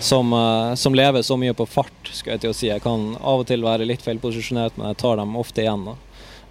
[0.00, 3.12] som, eh, som lever så mye på fart, skal jeg til å si, jeg kan
[3.20, 5.84] av og til være litt feilposisjonert, men jeg tar dem ofte igjen.
[5.90, 5.96] Da.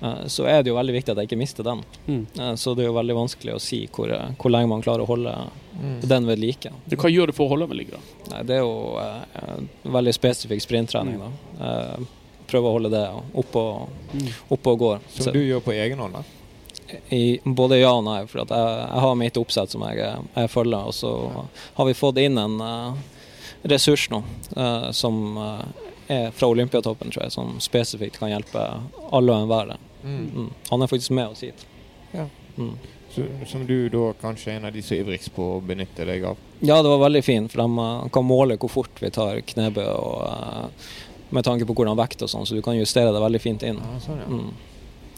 [0.01, 1.81] Eh, så er det jo veldig viktig at jeg ikke mister den.
[2.07, 2.21] Mm.
[2.39, 5.03] Eh, så det er jo veldig vanskelig å si hvor, eh, hvor lenge man klarer
[5.03, 5.35] å holde
[5.79, 6.71] den ved like.
[6.91, 8.31] Hva gjør du for å holde med like, da?
[8.33, 9.59] Nei, det er jo eh,
[9.97, 11.19] veldig spesifikk sprinttrening.
[11.23, 11.33] da.
[11.65, 12.07] Eh,
[12.49, 13.05] prøve å holde det
[13.43, 15.07] oppe og, oppe og går.
[15.15, 16.19] Som du gjør på egen hånd.
[16.19, 16.23] da.
[17.09, 18.19] i, både ja og nei.
[18.29, 21.13] For jeg, jeg har mitt oppsett som jeg, jeg følger, og så
[21.79, 22.99] har vi fått inn en uh,
[23.69, 24.23] ressurs nå
[24.55, 25.65] uh, som uh,
[26.09, 28.65] er fra Olympiatoppen, tror jeg, som spesifikt kan hjelpe
[29.11, 29.75] alle og enhver.
[30.03, 30.23] Mm.
[30.33, 30.53] Mm.
[30.69, 31.67] Han er faktisk med oss hit.
[32.11, 32.25] Ja.
[32.57, 32.77] Mm.
[33.09, 36.05] Så, som du da kanskje er en av de som er ivrigst på å benytte
[36.05, 36.41] deg av.
[36.59, 40.89] Ja, det var veldig fint, for de kan måle hvor fort vi tar knebøy og
[41.29, 43.79] med tanke på hvordan vekt og sånn, så du kan justere det veldig fint inn.
[43.81, 44.27] Ja, sånn, ja.
[44.29, 44.49] Mm.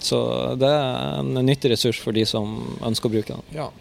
[0.02, 0.20] Så
[0.58, 3.50] det er en nyttig ressurs for de som ønsker å bruke den.
[3.56, 3.72] ja.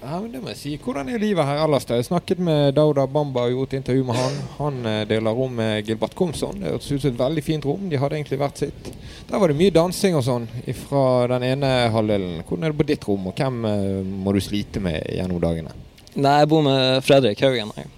[0.00, 0.70] Ja, men det må jeg si.
[0.80, 1.84] Hvordan er livet her ellers?
[1.84, 4.38] Jeg snakket med Dauda Bamba og gjort intervju med han.
[4.56, 6.56] Han eh, deler rom med Gilbert Komsson.
[6.62, 7.84] Det hørtes ut som et veldig fint rom.
[7.90, 8.88] De hadde egentlig hvert sitt.
[9.28, 10.48] Der var det mye dansing og sånn
[10.86, 12.40] fra den ene halvdelen.
[12.48, 15.76] Hvordan er det på ditt rom, og hvem eh, må du slite med gjennom dagene?
[16.16, 17.76] Nei, jeg bor med Fredrik Haugen.
[17.76, 17.92] Jeg.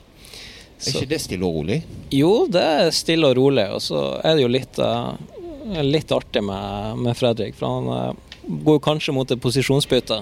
[0.83, 1.79] Er ikke det stille og rolig?
[2.12, 3.66] Jo, det er stille og rolig.
[3.75, 8.42] Og så er det jo litt, eh, litt artig med, med Fredrik, for han eh,
[8.66, 10.18] går kanskje mot et posisjonsbytte.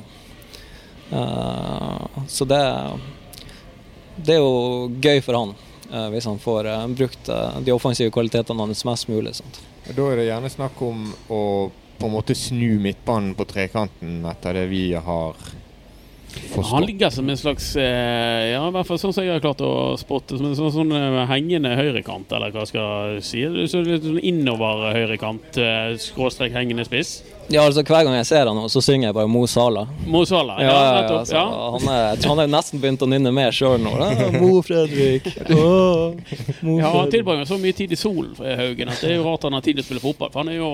[1.11, 2.63] Eh, så det,
[4.21, 5.57] det er jo gøy for han,
[6.13, 7.27] hvis han får brukt
[7.67, 9.33] de offensive kvalitetene hans mest mulig.
[9.41, 9.57] Sant?
[9.89, 11.43] Da er det gjerne snakk om å
[12.01, 15.37] på en måte snu midtbanen på trekanten etter det vi har
[16.71, 19.61] Han ligger som en slags eh, Ja, i hvert fall sånn som jeg har klart
[19.65, 20.37] å spotte.
[20.39, 23.43] Som en sånn, sånn eh, hengende høyrekant, eller hva skal jeg si.
[23.71, 27.21] Så litt sånn innover høyrekant, eh, skråstrek hengende spiss.
[27.51, 29.89] Ja, altså Hver gang jeg ser han så synger jeg bare Mo Salah.
[30.07, 30.61] Mo Salah.
[30.63, 31.47] Ja, Ja, ja, altså, Ja.
[31.75, 33.95] Han, er, jeg tror han er nesten begynt å nynne mer sjøl nå.
[33.99, 34.29] da.
[34.43, 35.27] Mo Fredrik.
[35.57, 36.15] Oh,
[36.63, 39.49] Mo Ja, han tilbringer så mye tid i solen, Haugen, at det er jo rart
[39.49, 40.31] han har tid til å spille fotball.
[40.31, 40.71] For han er jo,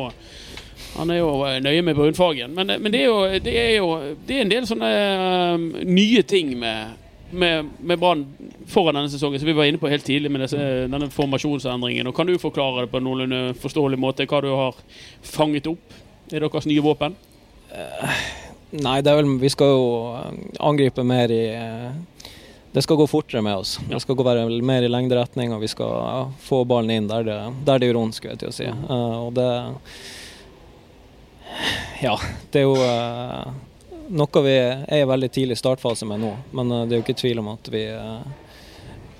[0.96, 2.54] han er jo eh, nøye med brunfargen.
[2.56, 3.90] Men, men det, er jo, det er jo
[4.26, 6.96] det er en del sånne eh, nye ting med,
[7.30, 8.24] med, med Brann
[8.70, 10.58] foran denne sesongen, som vi var inne på helt tidlig med disse,
[10.90, 12.08] denne formasjonsendringen.
[12.10, 14.82] Og Kan du forklare det på en noenlunde forståelig måte, hva du har
[15.22, 16.02] fanget opp?
[16.30, 17.14] i deres nye våpen?
[18.76, 21.92] Nei, det er vel, vi skal jo eh, angripe mer i uh,
[22.74, 23.76] Det skal gå fortere med oss.
[23.88, 24.24] Det skal gå
[24.66, 28.18] mer i lengderetning, og vi skal få ballen inn der det, der det gjør vondt,
[28.18, 28.66] skulle jeg til å si.
[28.68, 29.50] Eh, og det
[32.06, 32.14] Ja,
[32.52, 33.46] det er jo eh,
[34.14, 36.32] noe vi er i veldig tidlig startfase med nå.
[36.54, 38.26] Men eh, det er jo ikke tvil om at vi eh,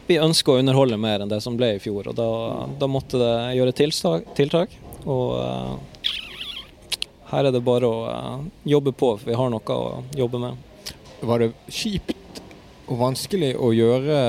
[0.06, 2.28] vi ønsker å underholde mer enn det som ble i fjor, og da,
[2.78, 4.28] da måtte det gjøre tiltak.
[4.38, 5.34] tiltak og
[7.26, 7.96] her er det bare å
[8.62, 10.62] jobbe på, for vi har noe å jobbe med.
[11.26, 12.42] Var det kjipt
[12.86, 14.20] og vanskelig å gjøre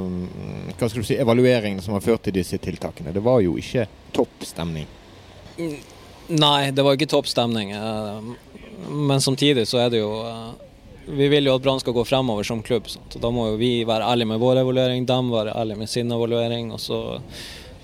[0.00, 3.12] mm, hva skal du si, evalueringene som har ført til disse tiltakene?
[3.12, 3.84] Det var jo ikke
[4.16, 4.88] topp stemning.
[6.28, 7.72] Nei, det var ikke topp stemning.
[7.72, 8.20] eh,
[8.88, 10.52] Men samtidig så er det jo eh,
[11.08, 12.86] Vi vil jo at Brann skal gå fremover som klubb.
[12.88, 13.16] Sant?
[13.20, 16.70] Da må jo vi være ærlige med vår evaluering, dem være ærlige med sin evaluering.
[16.72, 17.00] Og så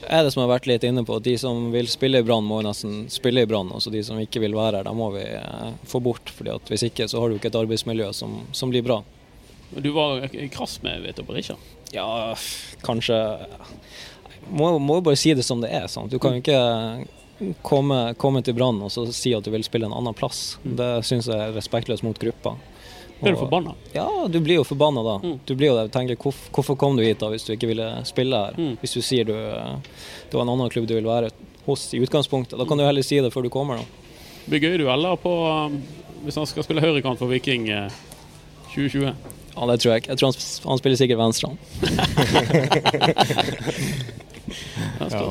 [0.07, 2.23] er det som jeg har vært litt inne på, at de som vil spille i
[2.25, 3.73] Brann, må nesten spille i Brann.
[3.75, 6.31] Og så de som ikke vil være her, da må vi eh, få bort.
[6.31, 9.03] fordi at hvis ikke så har du ikke et arbeidsmiljø som, som blir bra.
[9.75, 10.23] Du var
[10.55, 11.59] krass med vet du, Berisha.
[11.93, 12.35] Ja,
[12.87, 13.19] kanskje
[14.49, 15.89] må jo bare si det som det er.
[15.93, 16.11] Sant?
[16.15, 16.63] Du kan jo ikke
[17.63, 20.59] komme, komme til Brann og så si at du vil spille en annen plass.
[20.63, 22.57] Det syns jeg er respektløst mot gruppa.
[23.21, 23.75] Blir du forbanna?
[23.93, 25.19] Ja, du blir jo forbanna da.
[25.23, 25.39] Mm.
[25.45, 27.89] Du blir jo der, Tenker, hvorfor, hvorfor kom du hit da hvis du ikke ville
[28.07, 28.59] spille her?
[28.59, 28.77] Mm.
[28.83, 31.33] Hvis du sier du det var en annen klubb du vil være
[31.67, 32.59] hos i utgangspunktet.
[32.59, 33.83] Da kan du heller si det før du kommer.
[33.83, 33.85] da.
[34.49, 35.83] Blir dueller på um,
[36.25, 37.91] hvis han skal spille høyrekant for Viking eh,
[38.71, 39.11] 2020?
[39.59, 40.15] Ja, det tror jeg ikke.
[40.15, 41.49] Jeg tror han, han spiller sikkert venstre.
[44.99, 45.23] Ja.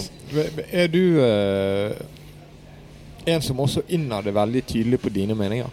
[0.71, 1.97] Er du eh,
[3.27, 5.69] en som også innad er veldig tydelig på dine meninger?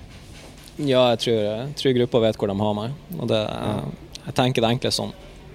[0.77, 2.95] Ja, jeg tror, jeg tror gruppa vet hvor de har meg.
[3.19, 3.41] Og det,
[4.25, 5.13] jeg tenker det enkle sånn.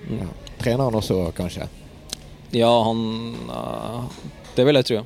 [0.07, 0.21] Mm.
[0.21, 0.29] Ja.
[0.59, 1.67] Treneren også, kanskje?
[2.55, 3.01] Ja, han
[3.51, 4.19] eh,
[4.55, 5.01] Det vil jeg tro.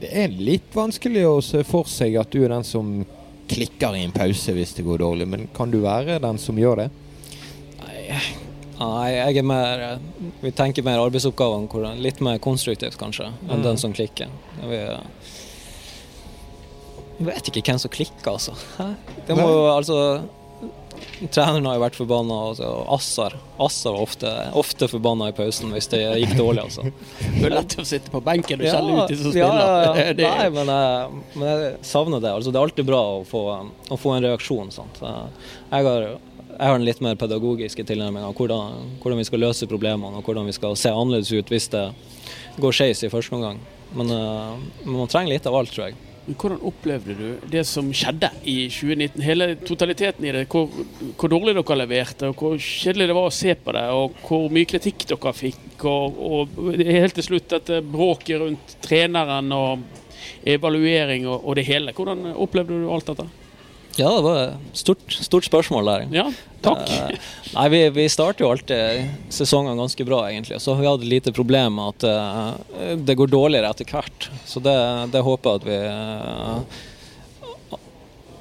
[0.00, 3.02] Det er litt vanskelig å se for seg at du er den som
[3.50, 6.84] klikker i en pause hvis det går dårlig, men kan du være den som gjør
[6.84, 6.86] det?
[7.82, 8.20] Nei,
[8.80, 9.98] jeg er mer
[10.42, 13.62] Vi tenker mer arbeidsoppgavene litt mer konstruktivt, kanskje, enn Mm.
[13.62, 14.28] den som klikker.
[14.62, 15.00] Vi vet,
[17.20, 18.54] jeg vet ikke hvem som klikker, altså.
[19.26, 19.96] Det må jo altså
[21.32, 25.72] Treneren har jo vært forbanna, altså, og Assar Assar var ofte, ofte forbanna i pausen
[25.72, 26.82] hvis det gikk dårlig, altså.
[27.40, 29.60] Det er lett å sitte på benken og skjelle ut de som ja, spiller.
[29.84, 30.32] ja, ja.
[30.36, 32.32] Nei, men jeg, men jeg savner det.
[32.36, 33.42] Altså, det er alltid bra å få,
[33.96, 34.72] å få en reaksjon.
[34.72, 35.00] Sant?
[35.04, 36.08] Jeg har,
[36.60, 40.26] jeg har en litt mer pedagogiske tilnærming av hvordan, hvordan vi skal løse problemene og
[40.26, 41.86] hvordan vi skal se annerledes ut hvis det
[42.60, 43.62] går skeis i første omgang.
[43.96, 45.96] Men, eh, men man trenger litt av alt, tror jeg.
[46.28, 49.24] Hvordan opplevde du det som skjedde i 2019?
[49.24, 50.44] Hele totaliteten i det.
[50.52, 50.68] Hvor,
[51.16, 54.46] hvor dårlig dere leverte, og hvor kjedelig det var å se på det, og hvor
[54.52, 55.66] mye kritikk dere fikk.
[55.88, 59.88] Og, og helt til slutt dette bråket rundt treneren og
[60.44, 61.96] evaluering og, og det hele.
[61.96, 63.30] Hvordan opplevde du alt dette?
[64.00, 66.06] Ja, det var stort, stort spørsmål der.
[66.14, 66.26] Ja,
[66.64, 66.88] takk.
[66.88, 70.60] Eh, nei, vi, vi starter jo alltid sesongen ganske bra, egentlig.
[70.64, 74.30] Så vi hatt et lite problem med at eh, det går dårligere etter hvert.
[74.48, 74.76] Så det,
[75.12, 76.78] det håper jeg at vi eh,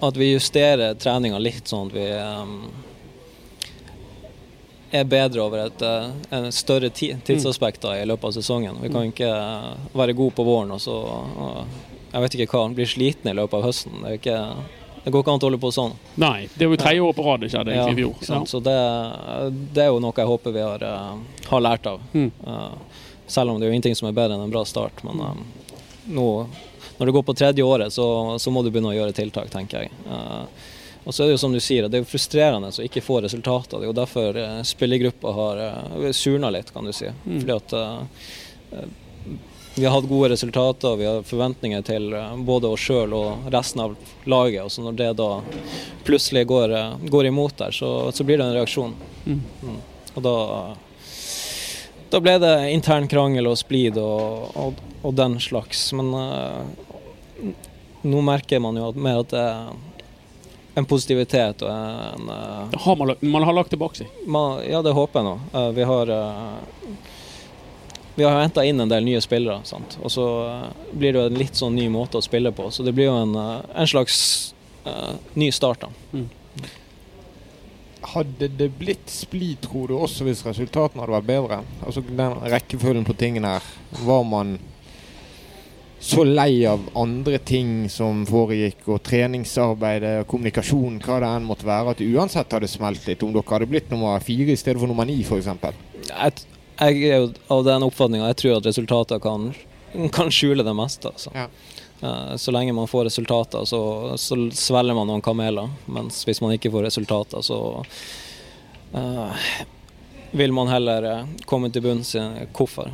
[0.08, 2.56] At vi justerer treninga litt, sånn at vi eh,
[4.92, 8.80] er bedre over et eh, en større tidsaspekt da, i løpet av sesongen.
[8.80, 11.64] Vi kan ikke eh, være gode på våren og så og,
[12.10, 14.00] Jeg vet ikke hva, blir sliten i løpet av høsten.
[14.02, 14.40] Det er ikke
[15.04, 15.94] Det går ikke an å holde på sånn.
[16.22, 18.26] Nei, det er jo tredje år på rad det skjedde egentlig i fjor.
[18.28, 18.50] sant?
[18.52, 18.76] Så det,
[19.76, 22.02] det er jo noe jeg håper vi har, eh, har lært av.
[22.14, 22.32] Mm.
[22.48, 25.04] Eh, selv om det er jo ingenting som er bedre enn en bra start.
[25.08, 25.72] Men eh,
[26.18, 26.28] nå,
[26.98, 28.10] når det går på tredje året, så,
[28.40, 29.96] så må du begynne å gjøre tiltak, tenker jeg.
[30.10, 30.44] Uh,
[31.08, 33.22] og så er det jo som du sier, det er jo frustrerende å ikke få
[33.24, 33.80] resultater.
[33.80, 35.62] Det er jo derfor spillergruppa har
[36.14, 37.08] surna litt, kan du si.
[37.24, 37.38] Mm.
[37.40, 38.84] Fordi at uh,
[39.80, 43.86] vi har hatt gode resultater, vi har forventninger til uh, både oss sjøl og resten
[43.86, 43.96] av
[44.30, 44.66] laget.
[44.66, 45.30] Og så når det da
[46.08, 48.94] plutselig går, uh, går imot der, så, så blir det en reaksjon.
[49.26, 49.42] Mm.
[49.64, 49.82] Mm.
[50.16, 50.38] Og da
[52.10, 55.92] da ble det intern krangel og splid og, og, og den slags.
[55.94, 56.66] Men uh,
[58.02, 62.98] nå merker man jo at, mer at det er en positivitet og en uh, har
[62.98, 64.20] man, man har lagt tilbake seg.
[64.26, 65.36] man, Ja, det håper jeg nå.
[65.54, 66.14] Uh, vi har
[68.20, 69.96] vi har henta inn en del nye spillere, sant?
[70.04, 72.68] og så uh, blir det jo en litt sånn ny måte å spille på.
[72.72, 74.20] Så det blir jo en, uh, en slags
[74.84, 75.86] uh, ny start.
[75.88, 76.26] da.
[78.14, 81.62] Hadde det blitt splid, tror du, også hvis resultatene hadde vært bedre?
[81.86, 83.72] Altså den rekkefølgen på tingene her.
[84.04, 84.58] Var man
[86.00, 91.92] så lei av andre ting som foregikk, og treningsarbeidet, kommunikasjon, hva det enn måtte være,
[91.92, 93.24] at det uansett hadde smelt litt?
[93.24, 96.48] Om dere hadde blitt nummer fire i stedet for nummer ni, f.eks.?
[96.80, 99.50] Jeg, er jo av den oppfatninga jeg tror at resultater kan,
[100.16, 101.12] kan skjule det meste.
[101.12, 101.34] Altså.
[101.36, 101.50] Ja.
[102.40, 103.82] Så lenge man får resultater, så,
[104.16, 105.68] så svelger man noen kameler.
[105.92, 107.60] Mens hvis man ikke får resultater, så
[108.96, 109.50] uh,
[110.32, 112.92] vil man heller eh, komme til bunns i hvorfor.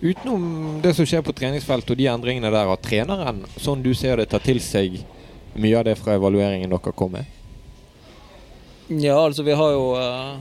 [0.00, 4.20] Utenom det som skjer på treningsfeltet og de endringene der, har treneren, sånn du ser
[4.20, 5.00] det, tar til seg
[5.54, 7.30] mye av det fra evalueringen dere kom med?
[8.88, 10.34] Ja, altså vi har jo eh,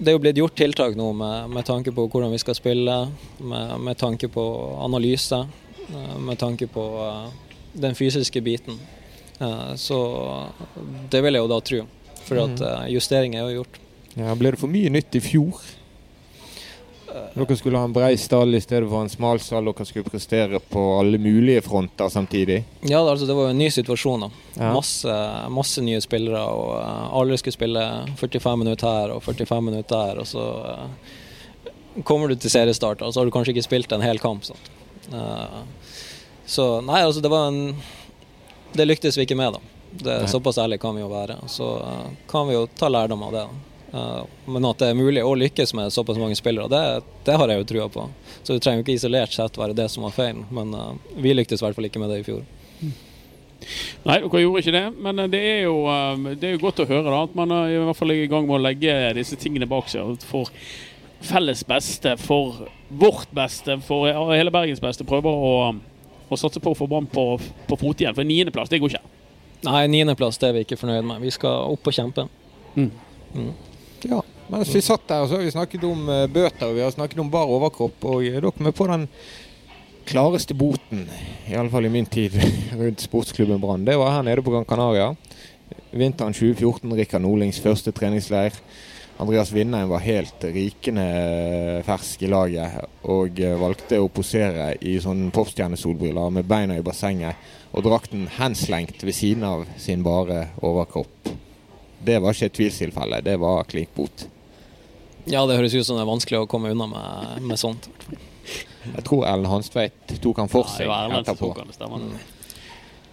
[0.00, 2.94] Det er jo blitt gjort tiltak nå med, med tanke på hvordan vi skal spille,
[3.44, 4.44] med, med tanke på
[4.80, 5.42] analyse,
[5.90, 7.26] eh, med tanke på eh,
[7.84, 8.78] den fysiske biten.
[9.40, 9.98] Eh, Så
[11.12, 11.82] det vil jeg jo da tro.
[12.24, 13.76] For at eh, justeringer er jo gjort.
[14.16, 15.60] Ja, ble det for mye nytt i fjor?
[17.34, 19.70] Dere skulle ha en brei stall i stedet for en smal stall.
[19.70, 22.62] Dere skulle prestere på alle mulige fronter samtidig.
[22.80, 24.28] Ja, altså det var jo en ny situasjon.
[24.56, 24.72] Ja.
[24.74, 25.16] Masse,
[25.50, 27.86] masse nye spillere, og uh, alle skulle spille
[28.20, 30.22] 45 minutter her og 45 minutter der.
[30.22, 34.04] Og så uh, kommer du til seriestart, og så har du kanskje ikke spilt en
[34.04, 34.46] hel kamp.
[35.10, 35.62] Eh,
[36.46, 37.74] så nei, altså det var en
[38.72, 39.60] Det lyktes vi ikke med, da.
[39.90, 41.40] Det, såpass ærlig kan vi jo være.
[41.50, 41.66] Så
[42.30, 43.42] kan vi jo ta lærdom av det.
[43.48, 43.69] da.
[43.92, 47.50] Eh, men at det er mulig å lykkes med såpass mange spillere, det, det har
[47.50, 48.06] jeg jo trua på.
[48.42, 51.34] Så det trenger jo ikke isolert sett være det som var feil, men eh, vi
[51.34, 52.44] lyktes i hvert fall ikke med det i fjor.
[54.06, 55.74] Nei, dere gjorde ikke det, men det er jo,
[56.30, 58.46] det er jo godt å høre da, at man er i hvert fall i gang
[58.48, 60.14] med å legge disse tingene bak seg.
[60.30, 60.48] For
[61.20, 65.04] felles beste, for vårt beste, for hele Bergens beste.
[65.04, 65.52] Prøver å,
[66.32, 67.34] å satse på å få Brann på,
[67.68, 68.16] på fot igjen.
[68.16, 69.16] For niendeplass, det går ikke.
[69.68, 71.20] Nei, niendeplass er vi ikke fornøyd med.
[71.20, 72.30] Vi skal opp og kjempe.
[73.36, 73.50] Ja,
[74.50, 77.20] Mens vi satt der, så har vi snakket om eh, bøter og vi har snakket
[77.22, 78.02] om bar overkropp.
[78.10, 79.04] Og er dere med på den
[80.10, 81.04] klareste boten,
[81.46, 82.34] iallfall i min tid
[82.80, 83.84] rundt sportsklubben Brann?
[83.86, 85.12] Det var her nede på Gran Canaria.
[85.94, 88.58] Vinteren 2014, Rikard Nordlings første treningsleir.
[89.22, 91.04] Andreas Vindheim var helt rikende
[91.86, 97.38] fersk i laget og eh, valgte å posere i sånn popstjernesolbriller med beina i bassenget
[97.70, 101.34] og drakten henslengt ved siden av sin bare overkropp.
[102.02, 104.26] Det var ikke et tvilstilfelle, det var klink bot.
[105.30, 107.86] Ja, det høres ut som det er vanskelig å komme unna med, med sånt.
[108.80, 111.52] Jeg tror Ellen Hanstveit tok han for seg ja, etterpå.
[111.52, 112.02] tok han, det stemmer.
[112.02, 112.18] Mm.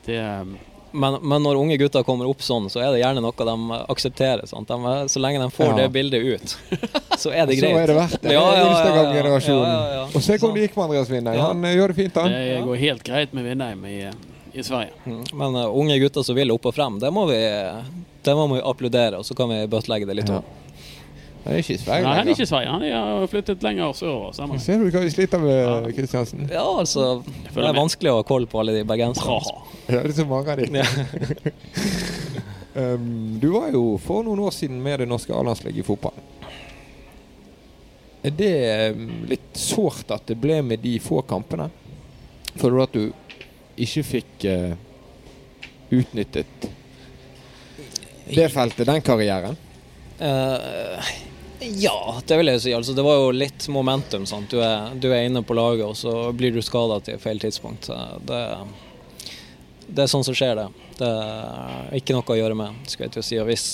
[0.07, 0.57] Det, um,
[0.97, 3.55] Men, men når unge gutter kommer opp sånn, så er det gjerne noe de
[3.91, 4.47] aksepterer.
[4.49, 4.71] Sant?
[4.71, 5.75] De, så lenge de får Ja.
[5.81, 6.53] det bildet ut,
[7.19, 7.75] så er det greit.
[7.75, 8.33] Så er det verdt det.
[8.33, 9.27] Ja, ja, ja, ja, ja.
[9.27, 10.05] Ja, ja, ja.
[10.07, 11.37] Og se hvordan det gikk med Andreas Vindheim.
[11.37, 11.49] Ja.
[11.51, 12.31] Han eh, gjør det fint, han.
[12.31, 13.97] det går helt greit med Vindheim i,
[14.57, 14.95] i Sverige.
[15.05, 15.21] Mm.
[15.43, 17.41] Men uh, unge gutter som vil opp og frem, det må vi,
[18.23, 20.39] det må vi applaudere, og så kan vi bøttelegge det litt Ja.
[21.47, 22.71] Han er ikke i Sverige Nei, han er ikke i Sverige.
[22.73, 24.33] Han har flyttet lenger sørover.
[24.35, 24.59] sammen.
[24.59, 26.43] Ser du hva vi sliter med, Kristiansen?
[26.51, 27.77] Ja, altså, det er med.
[27.77, 29.37] vanskelig å ha koll på alle de bergenserne.
[29.87, 30.67] Ja, det er så mange av de.
[30.75, 30.87] Ja.
[32.77, 36.13] Um, du var jo for noen år siden med det norske A-landslaget i fotball.
[38.21, 38.51] Er det
[38.93, 41.71] um, litt sårt at det ble med de få kampene?
[42.53, 44.75] Føler du at du ikke fikk uh,
[45.89, 46.69] utnyttet
[48.29, 49.57] det feltet, den karrieren?
[50.19, 51.09] Eh,
[51.59, 52.73] ja, det vil jeg si.
[52.73, 54.25] Altså, det var jo litt momentum.
[54.29, 54.51] Sant?
[54.51, 57.89] Du, er, du er inne på laget, og så blir du skada til feil tidspunkt.
[58.27, 58.41] Det,
[59.87, 60.67] det er sånn som skjer, det.
[60.97, 62.77] Det er ikke noe å gjøre med.
[62.91, 63.39] Skal jeg til å si.
[63.49, 63.65] Hvis,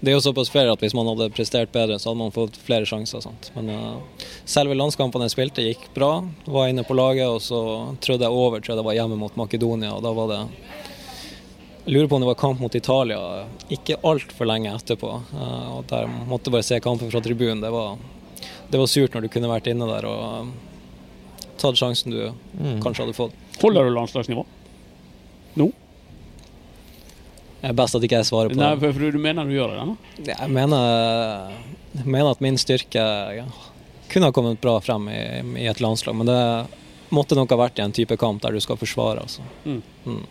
[0.00, 2.58] det er jo såpass fair at hvis man hadde prestert bedre, så hadde man fått
[2.62, 3.22] flere sjanser.
[3.24, 3.50] Sant?
[3.56, 6.14] Men uh, selve landskampene jeg spilte, gikk bra.
[6.46, 7.60] Var inne på laget, og så
[8.02, 8.62] trødde jeg over.
[8.62, 10.42] Tror jeg var hjemme mot Makedonia, og da var det
[11.84, 13.18] Jeg lurer på om det var kamp mot Italia
[13.74, 15.12] ikke altfor lenge etterpå.
[15.34, 17.60] eh, og Der måtte bare se kampen fra tribunen.
[17.60, 17.96] Det var,
[18.70, 22.20] det var surt når du kunne vært inne der og eh, tatt sjansen du
[22.82, 23.34] kanskje hadde fått.
[23.62, 24.44] Holder du landslagsnivå?
[25.58, 25.66] Nå?
[27.62, 29.74] Det er best at ikke jeg svarer på Nei, for for du mener du gjør
[29.74, 29.82] det?
[29.82, 30.34] da?
[30.34, 31.52] Jeg mener,
[32.02, 33.02] mener at min styrke
[33.36, 33.44] ja,
[34.10, 35.20] kunne ha kommet bra frem i,
[35.62, 36.40] i et landslag, men det
[37.14, 39.22] måtte nok ha vært i en type kamp der du skal forsvare.
[39.22, 39.44] Altså.
[39.66, 39.78] Mm.
[40.06, 40.24] Mm.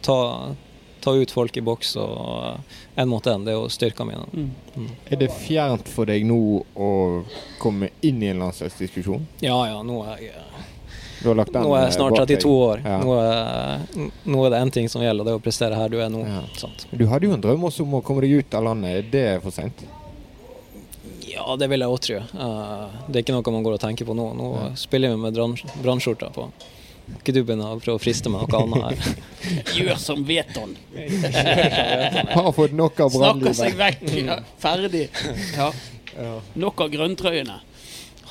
[0.00, 0.54] Ta,
[1.00, 2.58] ta ut folk i boks og
[2.96, 4.26] én mot én, det er jo styrka mine.
[4.32, 4.90] Mm.
[5.10, 6.38] Er det fjernt for deg nå
[6.74, 6.90] å
[7.62, 9.24] komme inn i en landslagsdiskusjon?
[9.42, 10.44] Ja ja, nå er jeg,
[11.22, 12.84] Du har lagt den nå er jeg eh, snart bak 32 år.
[12.84, 13.00] Ja.
[13.02, 15.98] Nå, er, nå er det én ting som gjelder, det er å prestere her du
[16.02, 16.22] er nå.
[16.26, 16.70] Ja.
[16.92, 19.02] Du hadde jo en drøm også om å komme deg ut av landet.
[19.02, 19.84] Er det for sent?
[21.32, 22.20] Ja, det vil jeg òg tro.
[22.36, 24.28] Uh, det er ikke noe man går og tenker på nå.
[24.36, 25.38] Nå spiller vi med
[25.82, 26.50] brannskjorta på.
[27.18, 29.18] Ikke du begynne å prøve å friste med noe annet her.
[29.78, 30.76] Gjør som Veton.
[32.36, 34.06] Har fått nok av Snakker seg vekk.
[34.22, 35.08] Ja, ferdig.
[35.56, 35.70] Ja.
[36.58, 37.60] Nok av grønntrøyene.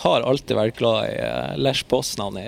[0.02, 2.38] Har alltid vært glad i uh, Lech Poznan.
[2.42, 2.48] I,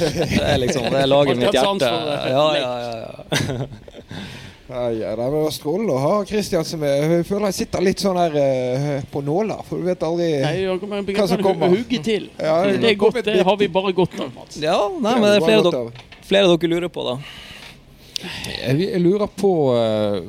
[0.00, 1.90] det er liksom det er laget mitt hjerte.
[2.32, 3.91] Ja, ja, ja, ja.
[4.72, 6.92] Ja, ja, det var strålende å ha Kristiansen med.
[7.18, 10.52] Jeg føler jeg sitter litt sånn her uh, på nåler, for du vet aldri Nei,
[10.62, 11.74] jeg Hva som kommer.
[11.74, 12.30] Hugge til.
[12.40, 14.56] Ja, det det er godt, det har vi bare godt av, Mats.
[14.62, 17.18] ja nei, men det er flere, dere, flere dere lurer på, da.
[18.22, 20.22] Jeg, jeg lurer på uh,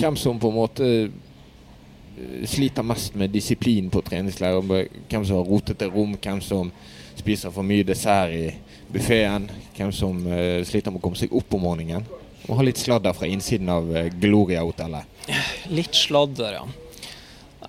[0.00, 4.58] hvem som på en måte eh, sliter mest med disiplin på treningsleir.
[4.66, 6.74] Hvem som har rotete rom, hvem som
[7.14, 8.50] spiser for mye dessert i
[8.90, 9.46] buffeen.
[9.78, 12.10] Hvem som uh, sliter med å komme seg opp om morgenen.
[12.48, 15.28] Og ha litt sladder fra innsiden av eh, Gloria-hotellet.
[15.70, 16.64] Litt sladder, ja.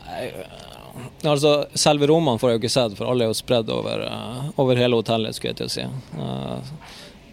[0.03, 3.69] Nei, øh, altså, selve rommene får jeg jo ikke sett, for alle er jo spredd
[3.73, 5.85] over, øh, over hele hotellet, skulle jeg til å si.
[6.25, 6.73] Eh,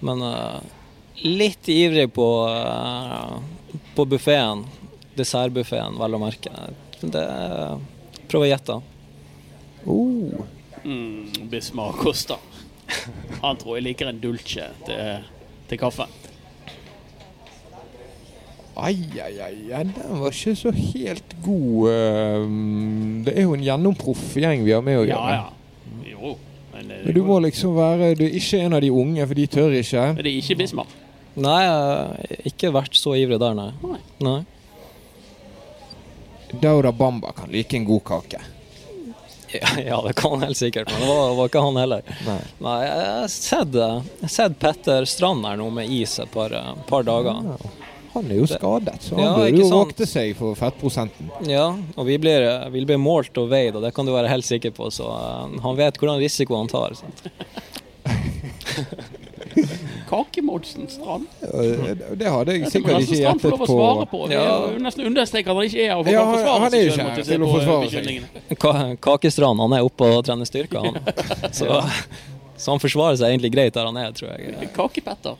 [0.06, 0.24] men
[1.20, 3.34] litt ivrig på, uh,
[3.92, 4.62] på buffeen.
[5.18, 6.52] Dessertbuffeen, vel å merke.
[7.02, 7.24] Det
[8.30, 8.76] Prøv å gjette.
[9.90, 10.46] Oh.
[10.84, 12.38] Mm, Bismar Costa.
[13.42, 15.26] Han tror jeg liker en dulce til,
[15.68, 16.19] til kaffen.
[18.76, 21.88] Ai, ai, ai, den var ikke så helt god.
[21.90, 22.44] eh,
[23.26, 25.32] Det er jo en gjennomproff gjeng vi har med å gjøre.
[25.34, 25.40] ja.
[25.40, 26.06] ja.
[26.10, 26.36] Jo.
[26.72, 29.34] Men, eh, Men du må liksom være Du er ikke en av de unge, for
[29.34, 30.04] de tør ikke.
[30.14, 30.86] Men det er ikke Bismar.
[31.40, 33.70] Nei, jeg har ikke vært så ivrig der, nei.
[33.82, 33.98] Nei.
[34.26, 34.38] nei.
[36.60, 38.40] Dauda Bamba kan like en god kake.
[39.52, 42.02] Ja, ja, det kan han helt sikkert, men det var, var ikke han heller.
[42.26, 42.38] Nei.
[42.62, 43.78] Nei, jeg har sett,
[44.30, 46.54] sett Petter Strand her nå med is et par,
[46.86, 47.40] par dager.
[47.50, 47.70] Ja.
[48.14, 51.28] Han er jo skadet, så han Ja, burde jo vokte seg for fettprosenten.
[51.46, 52.42] Ja, og vi blir,
[52.74, 55.60] vi blir målt og veid, og det kan du være helt sikker på, så eh,
[55.62, 56.94] han vet hvordan risiko han tar.
[56.98, 57.22] Sant?
[60.10, 61.26] Kakemodsen Strand.
[62.18, 63.66] Det hadde jeg sikkert ikke gjettet å på.
[63.70, 64.18] svare på.
[64.30, 64.42] Vi Ja.
[64.66, 67.06] er nesten understreker at han ikke er her Ja, kan forsvare han er jo ikke
[67.06, 68.22] her til å på forsvare seg.
[69.06, 70.94] Kakestrand han er oppe og trener styrke, han.
[71.52, 71.66] Så,
[72.60, 74.68] så han forsvarer seg egentlig greit der han er, tror jeg.
[74.76, 75.38] Kakepetter.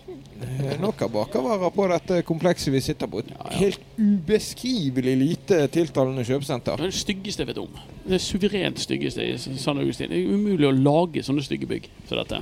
[0.81, 3.21] Nok av bakervarer på dette komplekset vi sitter på.
[3.21, 6.81] Et helt ubeskrivelig lite tiltalende kjøpesenter.
[6.81, 7.77] Det er det styggeste jeg vet om.
[8.07, 10.09] Det er suverent styggeste i San Augustin.
[10.09, 12.41] Det er umulig å lage sånne stygge bygg som dette.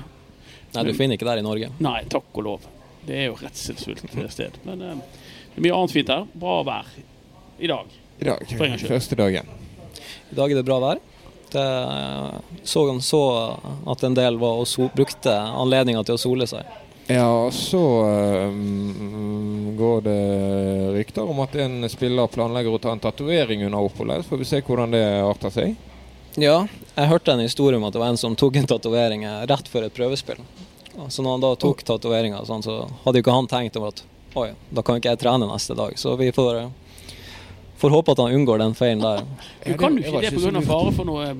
[0.76, 1.72] Nei, du finner ikke der i Norge.
[1.82, 2.70] Nei, takk og lov.
[3.08, 4.62] Det er jo redselsfullt sted.
[4.68, 5.04] Men eh,
[5.56, 6.26] det er mye annet fint her.
[6.38, 6.94] Bra vær
[7.58, 7.98] i dag.
[8.22, 8.46] I dag.
[8.86, 9.50] Første dagen.
[10.28, 11.02] I dag er det bra vær.
[11.52, 11.64] Det
[12.68, 13.22] så han så
[13.86, 16.68] at en del var og so brukte anledninga til å sole seg.
[17.08, 17.80] Ja, så
[18.52, 20.22] um, går det
[20.98, 24.26] rykter om at en spiller planlegger å ta en tatovering under oppholdet.
[24.26, 25.76] Så får vi se hvordan det arter seg.
[26.36, 29.72] Ja, jeg hørte en historie om at det var en som tok en tatovering rett
[29.72, 30.42] før et prøvespill.
[31.08, 34.04] Så når han da tok tatoveringa, sånn, så hadde jo ikke han tenkt over at
[34.38, 35.96] oi, da kan ikke jeg trene neste dag.
[35.98, 36.66] Så vi får,
[37.78, 39.22] får håpe at han unngår den feilen der.
[39.66, 40.62] Du kan det- jo ikke det pga.
[40.66, 41.30] fare for noe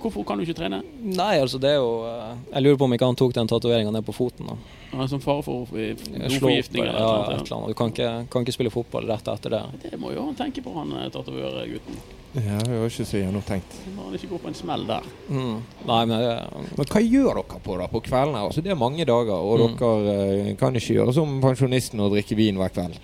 [0.00, 0.78] Hvorfor kan du ikke trene?
[1.04, 3.90] Nei, altså det er jo eh, Jeg lurer på om ikke han tok den tatoveringa
[3.92, 4.46] ned på foten.
[4.48, 4.54] da.
[4.94, 7.68] Ja, Som fare for eh, blodforgiftning eller ja, noe et eller annet.
[7.68, 9.60] Du kan ikke, kan ikke spille fotball rett etter det.
[9.82, 12.00] Det må jo han tenke på, han eh, tatovørgutten.
[12.32, 13.76] Ja, det var ikke så gjennomtenkt.
[13.92, 15.04] Må han ikke gå på en smell der.
[15.28, 15.56] Mm.
[15.92, 16.34] Nei, men det,
[16.78, 18.40] Men hva gjør dere på da på kveldene?
[18.48, 19.76] Altså, det er mange dager, og Mm.
[19.84, 22.96] dere eh, kan ikke gjøre som pensjonisten og drikke vin hver kveld.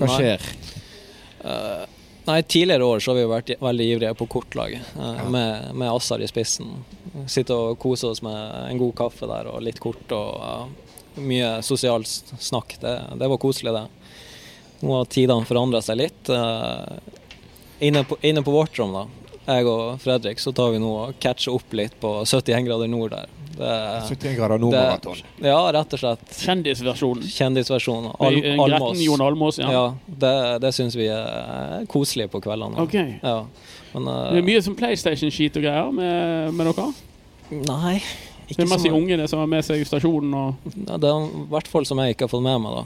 [0.00, 0.16] Hva Nei.
[0.16, 0.48] skjer?
[2.24, 6.22] Nei, tidligere år så har vi vært veldig ivrige på kortlag, eh, med, med Assar
[6.22, 6.68] i spissen.
[7.26, 8.36] Sitte og kose oss med
[8.68, 10.92] en god kaffe der og litt kort og eh,
[11.26, 12.06] mye sosialt
[12.38, 12.76] snakk.
[12.80, 14.14] Det, det var koselig, det.
[14.82, 16.30] Nå har tidene forandra seg litt.
[16.30, 16.94] eh,
[17.90, 19.06] inne, på, inne på vårt rom, da,
[19.48, 23.16] jeg og Fredrik, så tar vi nå og catcher opp litt på 71 grader nord
[23.16, 23.26] der.
[23.52, 23.70] Det,
[24.08, 25.20] 71 grader nord-maraton.
[25.44, 26.22] ja, rett og slett.
[26.40, 27.26] Kjendisversjonen.
[27.28, 28.10] Kjendisversjonen.
[28.18, 29.02] Al Almås.
[29.04, 29.70] Jon Almås, ja.
[29.72, 30.34] Ja, det,
[30.64, 32.80] det syns vi er koselig på kveldene.
[32.82, 32.96] Ok.
[33.22, 33.36] Ja.
[33.92, 36.88] Men Det er eh, mye som PlayStation-skit og greier med, med dere.
[37.68, 37.98] nei,
[38.48, 41.46] Det er masse så ungene som har med seg stasjonen og Ja, Det er i
[41.52, 42.80] hvert fall som jeg ikke har fått med meg.
[42.80, 42.84] da.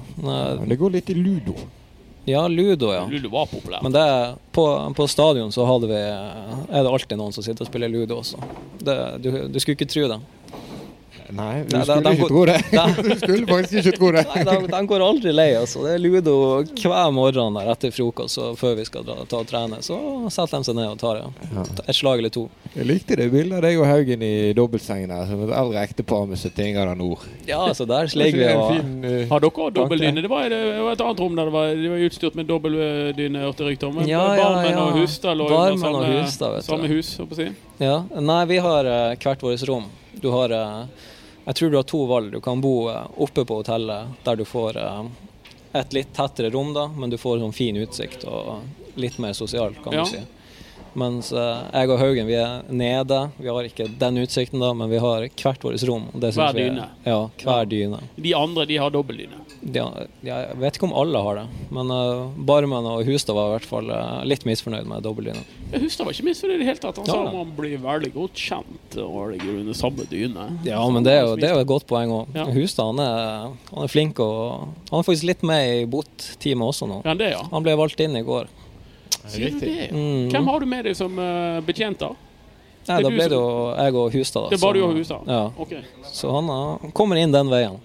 [0.58, 1.54] Men det går litt i ludo.
[2.26, 3.04] Ja, ludo, ja.
[3.06, 3.84] Ludo var populær.
[3.86, 4.02] Men det,
[4.50, 4.64] på,
[4.98, 8.40] på stadion så hadde vi, er det alltid noen som sitter og spiller ludo også.
[8.82, 10.18] Det, du, du skulle ikke tro det.
[11.34, 12.58] Nei, du skulle de- ikke går- tro det.
[13.02, 14.24] Du skulle faktisk ikke tro det.
[14.30, 15.48] Nei, de, de går aldri lei.
[15.58, 15.82] altså.
[15.86, 16.36] Det er ludo
[16.78, 19.80] hver morgen der etter frokost og før vi skal dra, ta og trene.
[19.84, 19.98] Så
[20.30, 21.64] setter de seg ned og tar ja.
[21.86, 22.46] et slag eller to.
[22.76, 26.26] Jeg likte det bildet av deg og Haugen i dobbeltsengen der, som et eldre ektepar
[26.30, 27.26] med 71 grader nord.
[27.48, 30.24] Ja, altså der ligger vi og fin, uh, Har dere dobbeltdyne?
[30.24, 33.44] Det var, det var et annet rom der det var, de var utstyrt med dobbeltdyne,
[33.46, 34.00] hørte rykter om.
[34.00, 34.50] Men Ja, ja,
[34.84, 37.48] og Hustad lå under samme, hus, samme hus, holdt på å si.
[37.82, 38.00] Ja.
[38.20, 39.88] Nei, vi har uh, hvert vårt rom.
[40.20, 40.84] Du har eh,
[41.46, 42.32] Jeg tror du har to valg.
[42.32, 45.02] Du kan bo eh, oppe på hotellet der du får eh,
[45.76, 48.62] et litt tettere rom, da, men du får sånn fin utsikt og
[48.96, 50.04] litt mer sosialt, kan Ja.
[50.06, 50.22] du si.
[50.96, 53.18] Mens eh, jeg og Haugen, vi er nede.
[53.36, 56.06] Vi har ikke den utsikten, da, men vi har hvert vårt rom.
[56.14, 56.86] Hver vi er- dyne.
[57.04, 58.00] Ja, hver dyne.
[58.16, 59.42] De andre de har dobbeltdyne.
[59.74, 59.86] Ja,
[60.22, 61.44] jeg vet ikke om alle har det,
[61.74, 65.42] men uh, Barmen og Hustad var i hvert fall uh, litt misfornøyd med dobbeltdyna.
[65.82, 67.00] Hustad var ikke misfornøyd i det hele tatt.
[67.02, 67.16] Han Ja.
[67.16, 70.46] sa man blir veldig godt kjent og ligger under samme dyne.
[70.68, 72.36] Ja, men det er jo, det er jo et godt poeng òg.
[72.36, 72.44] Ja.
[72.54, 76.86] Hustad han er, han er flink og Han er faktisk litt med i bot-teamet også
[76.88, 77.00] nå.
[77.04, 77.42] Ja, ja.
[77.50, 78.46] Han ble valgt inn i går.
[79.30, 79.90] Sier det?
[79.92, 80.28] Mm.
[80.32, 82.12] Hvem har du med deg som uh, betjent, da?
[82.86, 84.46] Nei, da du ble det jo jeg og Hustad.
[84.46, 85.30] Da, Det er bare du og Hustad?
[85.30, 85.82] Ja, Okay.
[86.12, 87.80] så han uh, kommer inn den veien.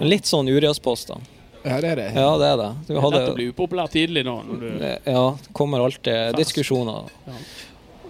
[0.00, 1.18] Litt sånn Urias-post, da.
[1.64, 2.06] Ja, det er det.
[2.14, 2.70] Ja, det er det.
[2.86, 4.36] Du hadde, Dette blir å hadde, bli upopulær tidlig nå.
[4.46, 4.68] Når du,
[5.14, 5.24] ja,
[5.56, 7.08] kommer alltid diskusjoner.
[7.26, 7.38] Ja.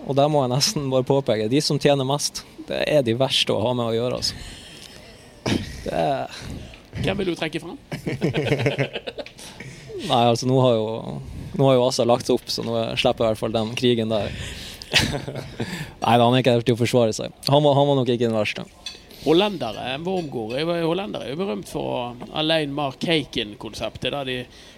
[0.05, 3.55] Og der må jeg nesten bare påpeke de som tjener mest, det er de verste
[3.55, 4.35] å ha med å gjøre, altså.
[5.85, 6.33] Det er
[7.03, 7.79] hvem vil du trekke frem?
[10.05, 10.87] Nei, altså nå har jo
[11.55, 14.13] Nå har jo Asa lagt opp, så nå slipper jeg i hvert fall den krigen
[14.13, 14.35] der.
[16.05, 17.35] Nei, han er ikke der til å forsvare seg.
[17.49, 18.67] Han var, han var nok ikke den verste.
[19.25, 24.35] Hollendere, Wormgård, er hollendere er jo berømt for Alain Mark Caken-konseptet, der de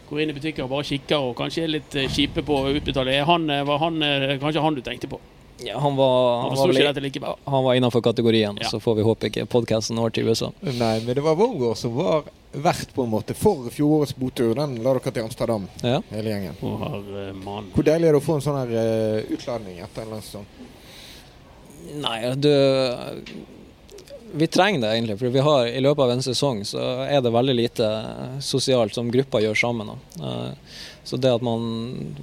[0.07, 2.70] går inn i butikker og bare kikker og kanskje er litt eh, kjipe på å
[2.70, 3.16] utbetale.
[3.16, 5.18] Er han, eh, var han, eh, kanskje han du tenkte på?
[5.65, 8.69] Ja, han var, Han han var, dette han var innenfor kategorien, Ja.
[8.69, 10.51] så får vi håpe ikke podkasten når til USA.
[10.61, 14.55] Nei, men det var Vågård som var vert på en måte for fjorårets botur.
[14.55, 16.03] Den la dere til Amsterdam, Ja.
[16.11, 16.57] hele gjengen.
[16.61, 17.35] Har, herre.
[17.73, 20.47] Hvor deilig er det å få en sånn her uh, utladning etter en landskamp?
[21.95, 22.51] Nei, du
[24.37, 27.31] Vi trenger det egentlig, for vi har i løpet av en sesong så er det
[27.33, 27.87] veldig lite
[28.43, 29.87] sosialt som gruppa gjør sammen.
[29.87, 30.27] Da.
[30.27, 30.53] Eh,
[31.05, 32.17] Så det at man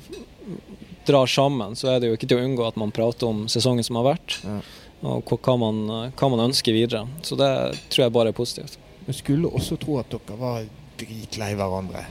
[1.06, 3.84] drar sammen, så er det jo ikke til å unngå at man prater om sesongen
[3.84, 4.60] som har vært, Ja.
[5.04, 7.08] og hva- man, hva man ønsker videre.
[7.22, 8.78] Så det tror jeg bare er positivt.
[9.08, 10.64] Jeg skulle også tro at dere var
[10.98, 12.06] dritlei hverandre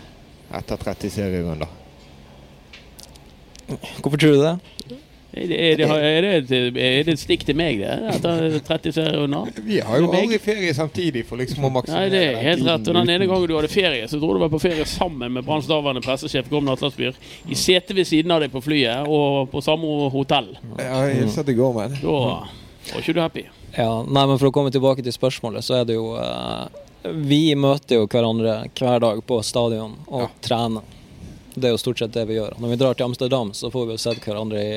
[0.53, 1.68] etter 30 serierunder.
[4.03, 4.99] Hvorfor tror du det?
[5.33, 7.95] Er det, er, det, er, det et, er det et stikk til meg, det?
[8.12, 9.47] At han 30 serier unna?
[9.64, 12.91] Vi har jo aldri ferie samtidig for liksom å Nei, maksimere det er helt rett.
[12.93, 15.47] Og den ene gangen du hadde ferie, så dro du var på ferie sammen med
[15.47, 17.16] Branns daværende pressesjef Gorm Natlandsbyr
[17.49, 20.53] i setet ved siden av deg på flyet og på samme hotell.
[20.76, 21.97] Ja, jeg satt i går Gormen.
[22.03, 23.45] Da var ikke du happy.
[23.76, 26.66] Ja, nei, men For å komme tilbake til spørsmålet, så er det jo eh,
[27.24, 30.28] Vi møter jo hverandre hver dag på stadion og Ja.
[30.45, 30.83] trener.
[31.55, 32.57] Det er jo stort sett det vi gjør.
[32.59, 34.76] Når vi drar til Amsterdam, så får vi jo sett hverandre i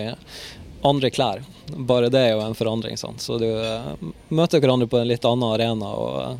[0.85, 1.43] andre klær.
[1.67, 2.97] Bare det er jo en forandring.
[2.97, 3.21] sant?
[3.21, 3.93] Så du eh,
[4.29, 6.35] møter hverandre på en litt annen arena og eh,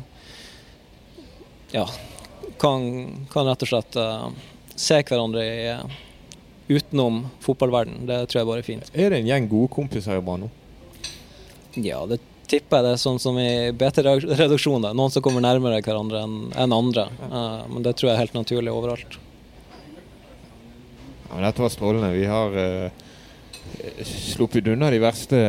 [1.80, 1.86] ja,
[2.60, 2.86] kan,
[3.32, 4.28] kan rett og slett uh,
[4.78, 5.74] se hverandre i,
[6.68, 8.06] utenom fotballverden.
[8.06, 8.94] Det tror jeg bare er fint.
[8.94, 10.48] Er det en gjeng gode kompiser i Bano?
[11.74, 14.92] Ja, det tipper jeg det er sånn som i BT-redaksjonen.
[14.96, 17.08] Noen som kommer nærmere hverandre enn en andre.
[17.26, 19.18] Uh, men det tror jeg er helt naturlig overalt.
[21.26, 22.12] Ja, men dette var strålende.
[22.14, 23.06] Vi har uh,
[24.06, 25.40] sluppet unna de verste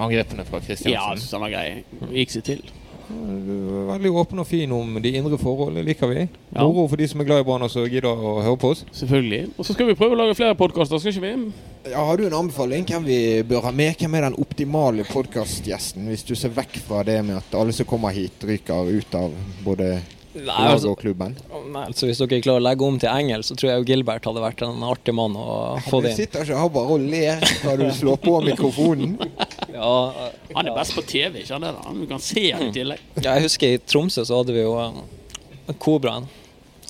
[0.00, 0.94] angrepene fra Kristiansen.
[0.94, 1.82] Ja, samme greie.
[2.14, 2.62] Gikk seg til.
[3.10, 5.74] Du er veldig åpen og fin om de indre forhold.
[5.74, 6.20] Det liker vi.
[6.52, 6.62] Ja.
[6.62, 8.84] Moro for de som er glad i Brann og gidder å høre på oss.
[8.94, 9.48] Selvfølgelig.
[9.56, 11.50] Og så skal vi prøve å lage flere podkaster, skal ikke vi?
[11.90, 13.18] Ja, har du en anbefaling hvem vi
[13.50, 13.96] bør ha med?
[13.98, 17.88] Hvem er den optimale podkastgjesten, hvis du ser vekk fra det med at alle som
[17.88, 19.34] kommer hit, ryker ut av
[19.66, 19.94] både
[20.30, 21.32] Nei, altså, og klubben?
[21.72, 24.28] nei, altså Hvis dere klarer å legge om til engelsk, så tror jeg jo Gilbert
[24.28, 25.46] hadde vært en artig mann å
[25.88, 26.18] få Du det inn.
[26.20, 29.16] sitter ikke her bare og ler når du slår på mikrofonen.
[29.70, 31.70] Ja, eh, Han er best på TV, ikke da?
[31.94, 33.02] Du kan se han i tillegg.
[33.24, 36.26] ja, jeg husker i Tromsø så hadde vi jo eh, Kobraen.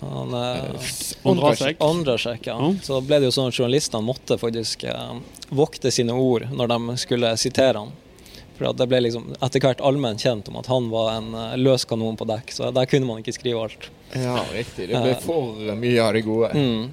[0.00, 0.94] Han eh,
[1.28, 2.46] Ondrasek.
[2.46, 2.56] Ja.
[2.56, 2.70] Ja.
[2.82, 5.18] Så ble det jo sånn at journalistene måtte faktisk eh,
[5.52, 7.92] vokte sine ord når de skulle sitere han.
[8.60, 11.86] For det ble liksom etter hvert allment kjent om at han var en eh, løs
[11.88, 13.86] kanon på dekk, så der kunne man ikke skrive alt.
[14.12, 14.90] Ja, riktig.
[14.90, 16.50] Det ble for mye av det gode.
[16.52, 16.90] Mm.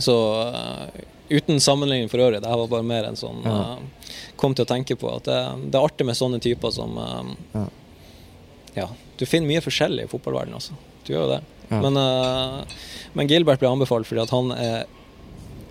[0.00, 1.04] Så eh,
[1.36, 3.58] uten sammenligning for øvrig, det her var bare mer en sånn Ja.
[3.76, 4.08] uh,
[4.40, 5.38] Kom til å tenke på at det,
[5.68, 7.68] det er artig med sånne typer som uh, Ja.
[8.74, 8.88] Ja,
[9.20, 10.74] du finner mye forskjellig i fotballverdenen, altså.
[11.04, 11.42] Du gjør jo det.
[11.68, 11.78] Ja.
[11.84, 12.80] Men, uh,
[13.12, 14.88] men Gilbert ble anbefalt fordi at han er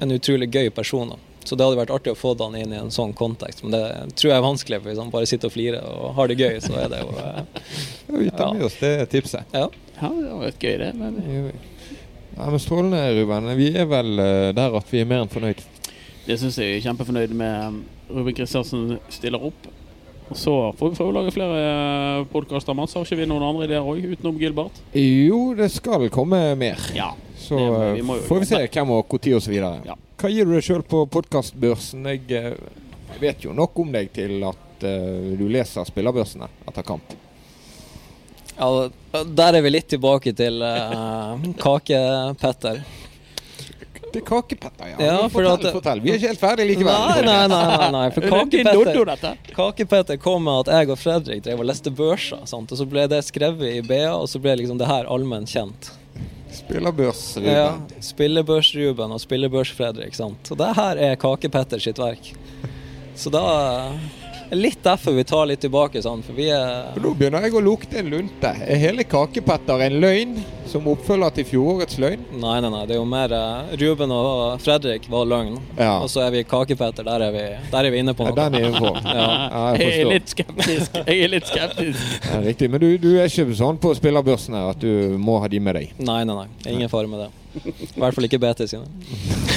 [0.05, 1.11] en utrolig gøy person.
[1.11, 1.32] Da.
[1.47, 3.83] Så det hadde vært artig å få han inn i en sånn kontekst, men det
[4.15, 4.79] tror jeg er vanskelig.
[4.81, 7.13] For hvis han bare sitter og flirer og har det gøy, så er det jo
[7.19, 7.43] eh,
[8.07, 9.53] Ja, vi tar med oss det tipset.
[9.55, 9.67] Ja.
[9.99, 10.89] Ja, det var vært gøy, det.
[10.99, 11.19] Men.
[12.33, 13.51] Ja, men Strålende, Ruben.
[13.59, 15.61] Vi er vel eh, der at vi er mer enn fornøyd.
[16.25, 17.67] det syns jeg er kjempefornøyd med.
[17.67, 17.83] um,
[18.13, 19.67] Ruben Kristiansen stiller opp.
[20.29, 22.75] Og så får vi prøve å lage flere podkaster.
[22.77, 24.79] Mats, har ikke vi noen andre ideer òg, utenom Gilbert?
[24.97, 26.79] Jo, det skal komme mer.
[26.95, 27.11] Ja.
[27.43, 29.55] Så eh, vi får vi se hvem og når osv.
[29.59, 29.97] Ja.
[30.19, 32.05] Hva gir du deg sjøl på podkastbørsen?
[32.13, 32.55] Jeg eh,
[33.21, 37.15] vet jo nok om deg til at eh, du leser spillerbørsene etter kamp.
[38.57, 42.83] ja, der er vi litt tilbake til uh, Kake-Petter.
[44.13, 44.97] Det er Kakepetter, ja.
[45.01, 46.01] Ja, for fortell, at- fortell.
[46.03, 46.93] Vi er ikke helt ferdige likevel.
[46.93, 47.63] Nei, nei, nei.
[47.71, 48.03] nei, nei.
[48.13, 52.69] For er Kake-Petter Kake-Petter kom med at jeg og Fredrik drev og leste børser, sant?
[52.69, 55.89] og så ble det skrevet i BA, og så ble liksom det her allment kjent.
[56.53, 57.49] Spillerbørs, Ruben.
[57.51, 60.15] Ja, Spillebørs-Ruben og Spillebørs-Fredrik.
[60.15, 60.51] sant?
[60.53, 62.33] Og det her er Kake-Petter sitt verk.
[63.15, 63.43] Så da
[64.55, 67.99] litt derfor vi tar litt tilbake, Sånn, for vi er Nå begynner jeg å lukte
[68.01, 68.51] en lunte.
[68.67, 70.35] Er hele Kakepetter en løgn
[70.69, 72.23] som oppfølger til fjorårets løgn?
[72.41, 75.59] Nei, nei, nei, det er jo mer eh, Ruben og Fredrik var løgn.
[75.77, 75.99] Ja.
[76.01, 78.49] Og så er vi Kake-Petter, der, er vi- der er vi inne på Ja, noe.
[78.49, 79.01] den er innenfor.
[79.13, 79.27] Ja.
[79.53, 80.97] Ja, jeg Jeg er litt skeptisk.
[81.05, 82.17] Jeg er litt skeptisk.
[82.31, 82.69] Ja, riktig.
[82.73, 85.93] Men du, du er ikke sånn på spillerbørsene at du må ha de med deg?
[85.99, 86.47] Nei, nei, nei.
[86.73, 87.29] Ingen fare med det.
[87.53, 88.87] I hvert fall ikke BT sine.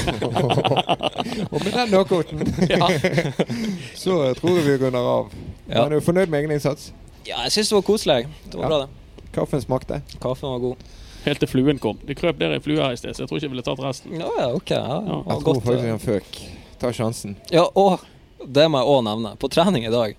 [1.53, 2.43] Og med den knockouten
[4.03, 5.31] så tror jeg vi runder av.
[5.67, 5.83] Ja.
[5.85, 6.91] Men er du fornøyd med egen innsats?
[7.27, 8.27] Ja, jeg syns det var koselig.
[8.53, 8.69] Det var Ja.
[8.69, 9.31] bra, det.
[9.35, 10.01] Kaffen smakte?
[10.23, 10.77] Kaffen var god.
[11.27, 11.99] Helt til fluen kom.
[12.07, 13.81] Det krøp der i flue her i sted, så jeg tror ikke jeg ville tatt
[13.83, 14.13] resten.
[14.21, 14.71] Ja, ja, ok.
[14.71, 15.91] Ja, Jeg tror godt, faktisk eh.
[15.91, 16.39] han føk.
[16.81, 17.37] Ta sjansen.
[17.51, 18.01] Ja, og
[18.47, 19.33] det må jeg òg nevne.
[19.41, 20.15] På trening i dag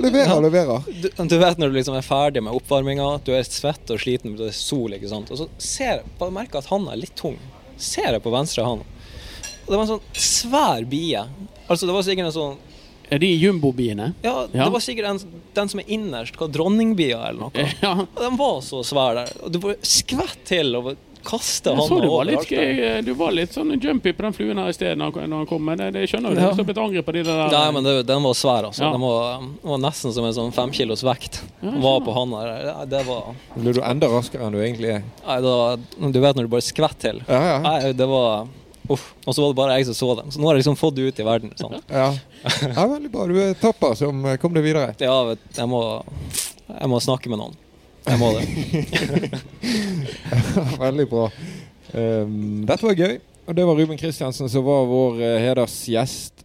[0.00, 0.82] Leverer, leverer.
[1.02, 4.36] du, du vet når du liksom er ferdig med oppvarminga, du er svett og sliten,
[4.38, 5.30] det er sol, ikke sant.
[5.34, 7.36] Og så ser jeg, bare merker at han er litt tung.
[7.76, 8.84] Ser jeg på venstre hånd.
[9.66, 11.24] Og det var en sånn svær bie.
[11.66, 12.56] Altså, det var sikkert en sånn
[13.10, 14.12] Er de jumbobiene?
[14.24, 14.64] Ja, Ja.
[14.64, 15.20] det var sikkert en,
[15.54, 17.66] den som er innerst, hva dronningbia eller noe.
[17.84, 17.92] Ja.
[18.06, 19.30] Og den var så svær der.
[19.42, 20.94] Og du bare skvett til og
[21.26, 24.60] kaste Jeg så du var litt, gøy- du var litt sånn jumpy på den fluen
[24.62, 26.40] her i sted når han, kom, men det, det skjønner du.
[26.40, 26.50] Ja.
[26.52, 28.84] du har blitt angrepet av de der Nei, men det, den var svær, altså.
[28.86, 28.92] Ja.
[28.94, 31.42] Den var, den var nesten som en sånn fem kilos vekt.
[31.62, 32.84] Ja, var på han der.
[32.90, 35.02] Det var Blir du enda raskere enn du egentlig er?
[35.26, 35.56] Nei, da,
[36.06, 37.18] Du vet når du bare skvetter til.
[37.28, 37.58] Ja, ja.
[37.66, 38.46] Nei, det var
[38.88, 39.14] Uff.
[39.26, 40.30] Og så var det bare jeg som så dem.
[40.30, 41.52] Så nå har jeg liksom fått det ut i verden.
[41.58, 41.74] Sånn.
[42.00, 42.08] ja.
[42.70, 43.26] ja veldig bra.
[43.26, 44.92] Du er tapper som kom deg videre.
[45.02, 45.82] Ja, jeg må
[46.66, 47.56] Jeg må snakke med noen.
[48.06, 49.40] Jeg må det.
[50.84, 51.26] veldig bra.
[51.92, 53.18] Um, dette var gøy.
[53.46, 56.44] Og det var Ruben Kristiansen som var vår uh, hedersgjest.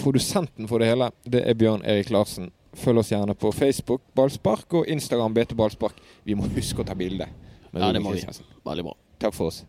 [0.00, 2.50] Produsenten for det hele, det er Bjørn Erik Larsen.
[2.74, 6.00] Følg oss gjerne på Facebook Ballspark og Instagram BT Ballspark.
[6.26, 7.28] Vi må huske å ta bilde.
[7.70, 8.24] Ja, det må vi.
[8.66, 8.96] Veldig bra.
[9.22, 9.62] Takk for oss.